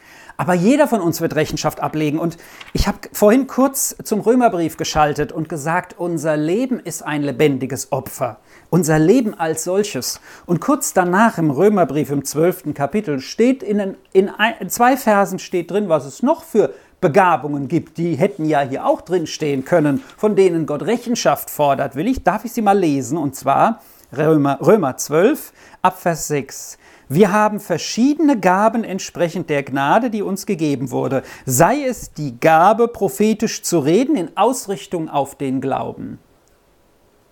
Aber 0.42 0.56
jeder 0.56 0.88
von 0.88 1.02
uns 1.02 1.22
wird 1.22 1.36
Rechenschaft 1.36 1.82
ablegen. 1.82 2.18
Und 2.18 2.36
ich 2.74 2.88
habe 2.88 2.98
vorhin 3.12 3.46
kurz 3.46 3.96
zum 4.04 4.22
Römerbrief 4.22 4.76
geschaltet 4.76 5.32
und 5.32 5.50
gesagt, 5.50 6.00
unser 6.00 6.36
Leben 6.36 6.80
ist 6.80 7.04
ein 7.04 7.22
lebendiges 7.22 7.92
Opfer. 7.92 8.40
Unser 8.72 8.98
Leben 8.98 9.36
als 9.36 9.64
solches. 9.64 10.20
Und 10.48 10.60
kurz 10.60 10.94
danach 10.94 11.38
im 11.38 11.52
Römerbrief 11.52 12.10
im 12.10 12.26
12. 12.26 12.74
Kapitel 12.74 13.20
steht 13.20 13.62
in, 13.62 13.96
in, 14.14 14.30
ein, 14.30 14.56
in 14.60 14.72
zwei 14.72 14.98
Versen 14.98 15.38
steht 15.38 15.70
drin, 15.70 15.90
was 15.90 16.06
es 16.08 16.24
noch 16.24 16.44
für 16.44 16.74
Begabungen 17.02 17.68
gibt. 17.68 18.00
Die 18.00 18.16
hätten 18.16 18.46
ja 18.46 18.62
hier 18.62 18.88
auch 18.88 19.02
drin 19.02 19.28
stehen 19.28 19.64
können, 19.64 20.02
von 20.18 20.36
denen 20.36 20.66
Gott 20.66 20.82
Rechenschaft 20.82 21.52
fordert. 21.52 21.96
Will 21.96 22.08
ich, 22.08 22.24
darf 22.24 22.46
ich 22.46 22.52
sie 22.52 22.64
mal 22.64 22.80
lesen? 22.80 23.20
Und 23.20 23.36
zwar 23.36 23.84
Römer, 24.12 24.58
Römer 24.60 24.98
12, 24.98 25.54
Abvers 25.84 26.28
6. 26.30 26.80
Wir 27.14 27.34
haben 27.34 27.60
verschiedene 27.60 28.40
Gaben 28.40 28.86
entsprechend 28.86 29.50
der 29.50 29.64
Gnade, 29.64 30.10
die 30.10 30.22
uns 30.22 30.46
gegeben 30.46 30.92
wurde. 30.92 31.24
Sei 31.46 31.84
es 31.84 32.14
die 32.14 32.40
Gabe, 32.40 32.88
prophetisch 32.88 33.64
zu 33.64 33.80
reden 33.80 34.16
in 34.16 34.38
Ausrichtung 34.38 35.10
auf 35.10 35.36
den 35.36 35.60
Glauben. 35.60 36.20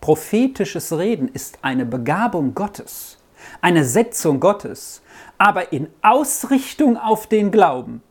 Prophetisches 0.01 0.91
Reden 0.97 1.29
ist 1.29 1.59
eine 1.61 1.85
Begabung 1.85 2.55
Gottes, 2.55 3.19
eine 3.61 3.85
Setzung 3.85 4.41
Gottes, 4.41 5.01
aber 5.37 5.71
in 5.71 5.87
Ausrichtung 6.01 6.97
auf 6.97 7.27
den 7.27 7.49
Glauben. 7.49 8.03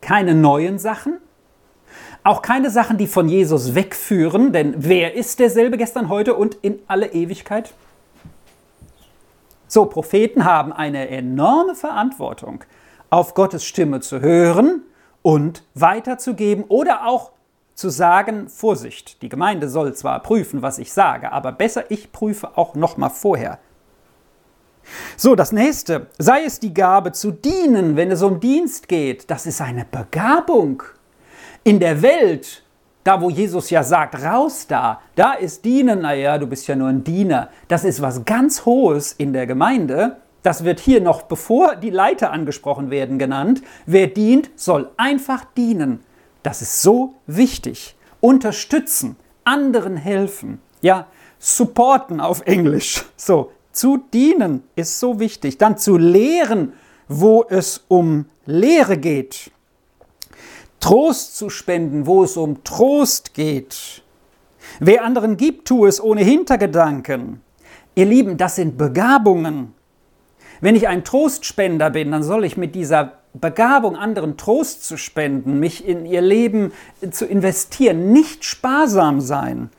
Keine 0.00 0.32
neuen 0.32 0.78
Sachen, 0.78 1.18
auch 2.22 2.40
keine 2.40 2.70
Sachen, 2.70 2.98
die 2.98 3.08
von 3.08 3.28
Jesus 3.28 3.74
wegführen, 3.74 4.52
denn 4.52 4.76
wer 4.78 5.14
ist 5.14 5.40
derselbe 5.40 5.76
gestern, 5.76 6.08
heute 6.08 6.34
und 6.36 6.54
in 6.62 6.78
alle 6.86 7.12
Ewigkeit? 7.12 7.74
So, 9.68 9.86
Propheten 9.86 10.44
haben 10.44 10.72
eine 10.72 11.08
enorme 11.08 11.74
Verantwortung, 11.74 12.64
auf 13.10 13.34
Gottes 13.34 13.64
Stimme 13.64 14.00
zu 14.00 14.20
hören 14.20 14.82
und 15.22 15.64
weiterzugeben 15.74 16.64
oder 16.68 17.06
auch 17.06 17.32
zu 17.74 17.90
sagen, 17.90 18.48
Vorsicht, 18.48 19.22
die 19.22 19.28
Gemeinde 19.28 19.68
soll 19.68 19.92
zwar 19.94 20.20
prüfen, 20.20 20.62
was 20.62 20.78
ich 20.78 20.92
sage, 20.92 21.32
aber 21.32 21.52
besser 21.52 21.90
ich 21.90 22.12
prüfe 22.12 22.56
auch 22.56 22.74
noch 22.74 22.96
mal 22.96 23.10
vorher. 23.10 23.58
So, 25.16 25.34
das 25.34 25.50
nächste, 25.50 26.06
sei 26.16 26.44
es 26.44 26.60
die 26.60 26.72
Gabe 26.72 27.12
zu 27.12 27.32
dienen, 27.32 27.96
wenn 27.96 28.10
es 28.10 28.22
um 28.22 28.38
Dienst 28.38 28.88
geht, 28.88 29.30
das 29.30 29.46
ist 29.46 29.60
eine 29.60 29.84
Begabung. 29.84 30.84
In 31.64 31.80
der 31.80 32.02
Welt 32.02 32.62
da, 33.06 33.20
wo 33.20 33.30
Jesus 33.30 33.70
ja 33.70 33.84
sagt, 33.84 34.22
raus 34.22 34.66
da, 34.66 35.00
da 35.14 35.34
ist 35.34 35.64
Dienen, 35.64 36.00
naja, 36.00 36.38
du 36.38 36.46
bist 36.46 36.66
ja 36.66 36.74
nur 36.74 36.88
ein 36.88 37.04
Diener. 37.04 37.50
Das 37.68 37.84
ist 37.84 38.02
was 38.02 38.24
ganz 38.24 38.66
Hohes 38.66 39.12
in 39.12 39.32
der 39.32 39.46
Gemeinde. 39.46 40.16
Das 40.42 40.64
wird 40.64 40.80
hier 40.80 41.00
noch, 41.00 41.22
bevor 41.22 41.76
die 41.76 41.90
Leiter 41.90 42.32
angesprochen 42.32 42.90
werden, 42.90 43.18
genannt. 43.18 43.62
Wer 43.86 44.08
dient, 44.08 44.50
soll 44.56 44.90
einfach 44.96 45.44
dienen. 45.44 46.00
Das 46.42 46.62
ist 46.62 46.82
so 46.82 47.14
wichtig. 47.26 47.96
Unterstützen, 48.20 49.16
anderen 49.44 49.96
helfen. 49.96 50.60
Ja, 50.80 51.06
supporten 51.38 52.20
auf 52.20 52.42
Englisch. 52.46 53.04
So, 53.16 53.52
zu 53.70 53.98
dienen 54.12 54.64
ist 54.74 54.98
so 54.98 55.20
wichtig. 55.20 55.58
Dann 55.58 55.78
zu 55.78 55.96
lehren, 55.96 56.72
wo 57.08 57.44
es 57.48 57.84
um 57.88 58.26
Lehre 58.46 58.98
geht. 58.98 59.52
Trost 60.86 61.36
zu 61.36 61.50
spenden, 61.50 62.06
wo 62.06 62.22
es 62.22 62.36
um 62.36 62.62
Trost 62.62 63.34
geht. 63.34 64.04
Wer 64.78 65.02
anderen 65.04 65.36
gibt, 65.36 65.66
tue 65.66 65.88
es 65.88 66.00
ohne 66.00 66.20
Hintergedanken. 66.20 67.40
Ihr 67.96 68.04
Lieben, 68.04 68.36
das 68.36 68.54
sind 68.54 68.78
Begabungen. 68.78 69.74
Wenn 70.60 70.76
ich 70.76 70.86
ein 70.86 71.02
Trostspender 71.02 71.90
bin, 71.90 72.12
dann 72.12 72.22
soll 72.22 72.44
ich 72.44 72.56
mit 72.56 72.76
dieser 72.76 73.14
Begabung, 73.34 73.96
anderen 73.96 74.36
Trost 74.36 74.84
zu 74.84 74.96
spenden, 74.96 75.58
mich 75.58 75.88
in 75.88 76.06
ihr 76.06 76.20
Leben 76.20 76.70
zu 77.10 77.26
investieren, 77.26 78.12
nicht 78.12 78.44
sparsam 78.44 79.20
sein. 79.20 79.70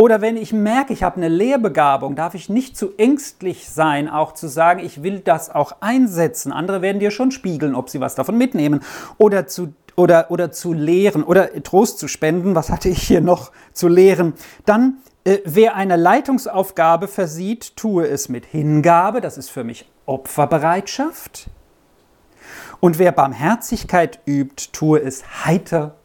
Oder 0.00 0.22
wenn 0.22 0.38
ich 0.38 0.54
merke, 0.54 0.94
ich 0.94 1.02
habe 1.02 1.16
eine 1.16 1.28
Lehrbegabung, 1.28 2.16
darf 2.16 2.34
ich 2.34 2.48
nicht 2.48 2.74
zu 2.74 2.96
ängstlich 2.96 3.68
sein, 3.68 4.08
auch 4.08 4.32
zu 4.32 4.48
sagen, 4.48 4.80
ich 4.80 5.02
will 5.02 5.18
das 5.20 5.54
auch 5.54 5.72
einsetzen. 5.80 6.52
Andere 6.52 6.80
werden 6.80 7.00
dir 7.00 7.10
schon 7.10 7.30
spiegeln, 7.30 7.74
ob 7.74 7.90
sie 7.90 8.00
was 8.00 8.14
davon 8.14 8.38
mitnehmen. 8.38 8.80
Oder 9.18 9.46
zu 9.46 9.74
oder, 9.96 10.30
oder 10.30 10.52
zu 10.52 10.72
lehren 10.72 11.22
oder 11.22 11.62
Trost 11.62 11.98
zu 11.98 12.08
spenden, 12.08 12.54
was 12.54 12.70
hatte 12.70 12.88
ich 12.88 13.02
hier 13.02 13.20
noch 13.20 13.52
zu 13.72 13.88
lehren, 13.88 14.34
dann 14.66 14.98
äh, 15.24 15.38
wer 15.44 15.74
eine 15.74 15.96
Leitungsaufgabe 15.96 17.08
versieht, 17.08 17.76
tue 17.76 18.06
es 18.06 18.28
mit 18.28 18.46
Hingabe, 18.46 19.20
das 19.20 19.38
ist 19.38 19.50
für 19.50 19.64
mich 19.64 19.86
Opferbereitschaft. 20.06 21.50
Und 22.80 22.98
wer 22.98 23.12
Barmherzigkeit 23.12 24.20
übt, 24.26 24.70
tue 24.72 25.00
es 25.00 25.44
heiter 25.44 25.96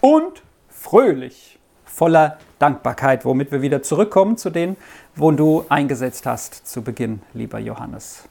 und 0.00 0.42
fröhlich, 0.68 1.58
voller 1.84 2.38
Dankbarkeit, 2.58 3.24
womit 3.24 3.52
wir 3.52 3.62
wieder 3.62 3.82
zurückkommen 3.82 4.36
zu 4.36 4.50
denen, 4.50 4.76
wo 5.14 5.30
du 5.30 5.64
eingesetzt 5.68 6.26
hast 6.26 6.66
zu 6.66 6.82
Beginn, 6.82 7.22
lieber 7.34 7.60
Johannes. 7.60 8.24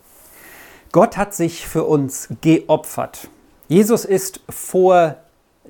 Gott 0.92 1.16
hat 1.18 1.34
sich 1.34 1.68
für 1.68 1.86
uns 1.86 2.30
geopfert. 2.42 3.30
Jesus 3.68 4.06
ist 4.06 4.42
vor 4.50 5.18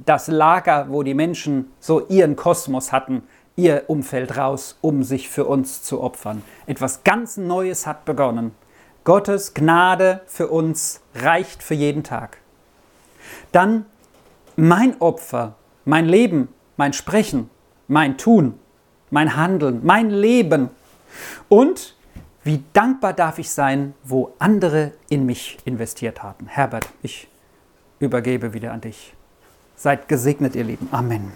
das 0.06 0.28
Lager, 0.28 0.88
wo 0.90 1.04
die 1.04 1.16
Menschen 1.16 1.72
so 1.80 2.06
ihren 2.08 2.36
Kosmos 2.36 2.92
hatten, 2.92 3.24
ihr 3.56 3.86
Umfeld 3.88 4.38
raus, 4.38 4.78
um 4.82 5.04
sich 5.04 5.30
für 5.30 5.46
uns 5.46 5.82
zu 5.82 6.02
opfern. 6.02 6.44
Etwas 6.68 7.04
ganz 7.04 7.38
Neues 7.38 7.88
hat 7.88 8.06
begonnen. 8.06 8.52
Gottes 9.04 9.54
Gnade 9.54 10.22
für 10.28 10.48
uns 10.48 11.02
reicht 11.16 11.64
für 11.64 11.74
jeden 11.74 12.04
Tag. 12.04 12.38
Dann 13.52 13.86
mein 14.56 15.02
Opfer, 15.02 15.56
mein 15.86 16.06
Leben, 16.06 16.50
mein 16.76 16.94
Sprechen, 16.94 17.50
mein 17.88 18.18
Tun, 18.18 18.60
mein 19.10 19.36
Handeln, 19.36 19.82
mein 19.84 20.12
Leben. 20.12 20.70
Und 21.50 21.96
wie 22.44 22.64
dankbar 22.74 23.14
darf 23.14 23.40
ich 23.40 23.50
sein, 23.50 23.96
wo 24.04 24.34
andere 24.40 24.92
in 25.10 25.26
mich 25.26 25.58
investiert 25.66 26.22
haben. 26.22 26.48
Herbert, 26.48 26.88
ich 27.02 27.28
übergebe 28.00 28.54
wieder 28.54 28.74
an 28.74 28.82
dich. 28.82 29.14
Seid 29.76 30.08
gesegnet, 30.08 30.56
ihr 30.56 30.64
Lieben. 30.64 30.88
Amen. 30.92 31.32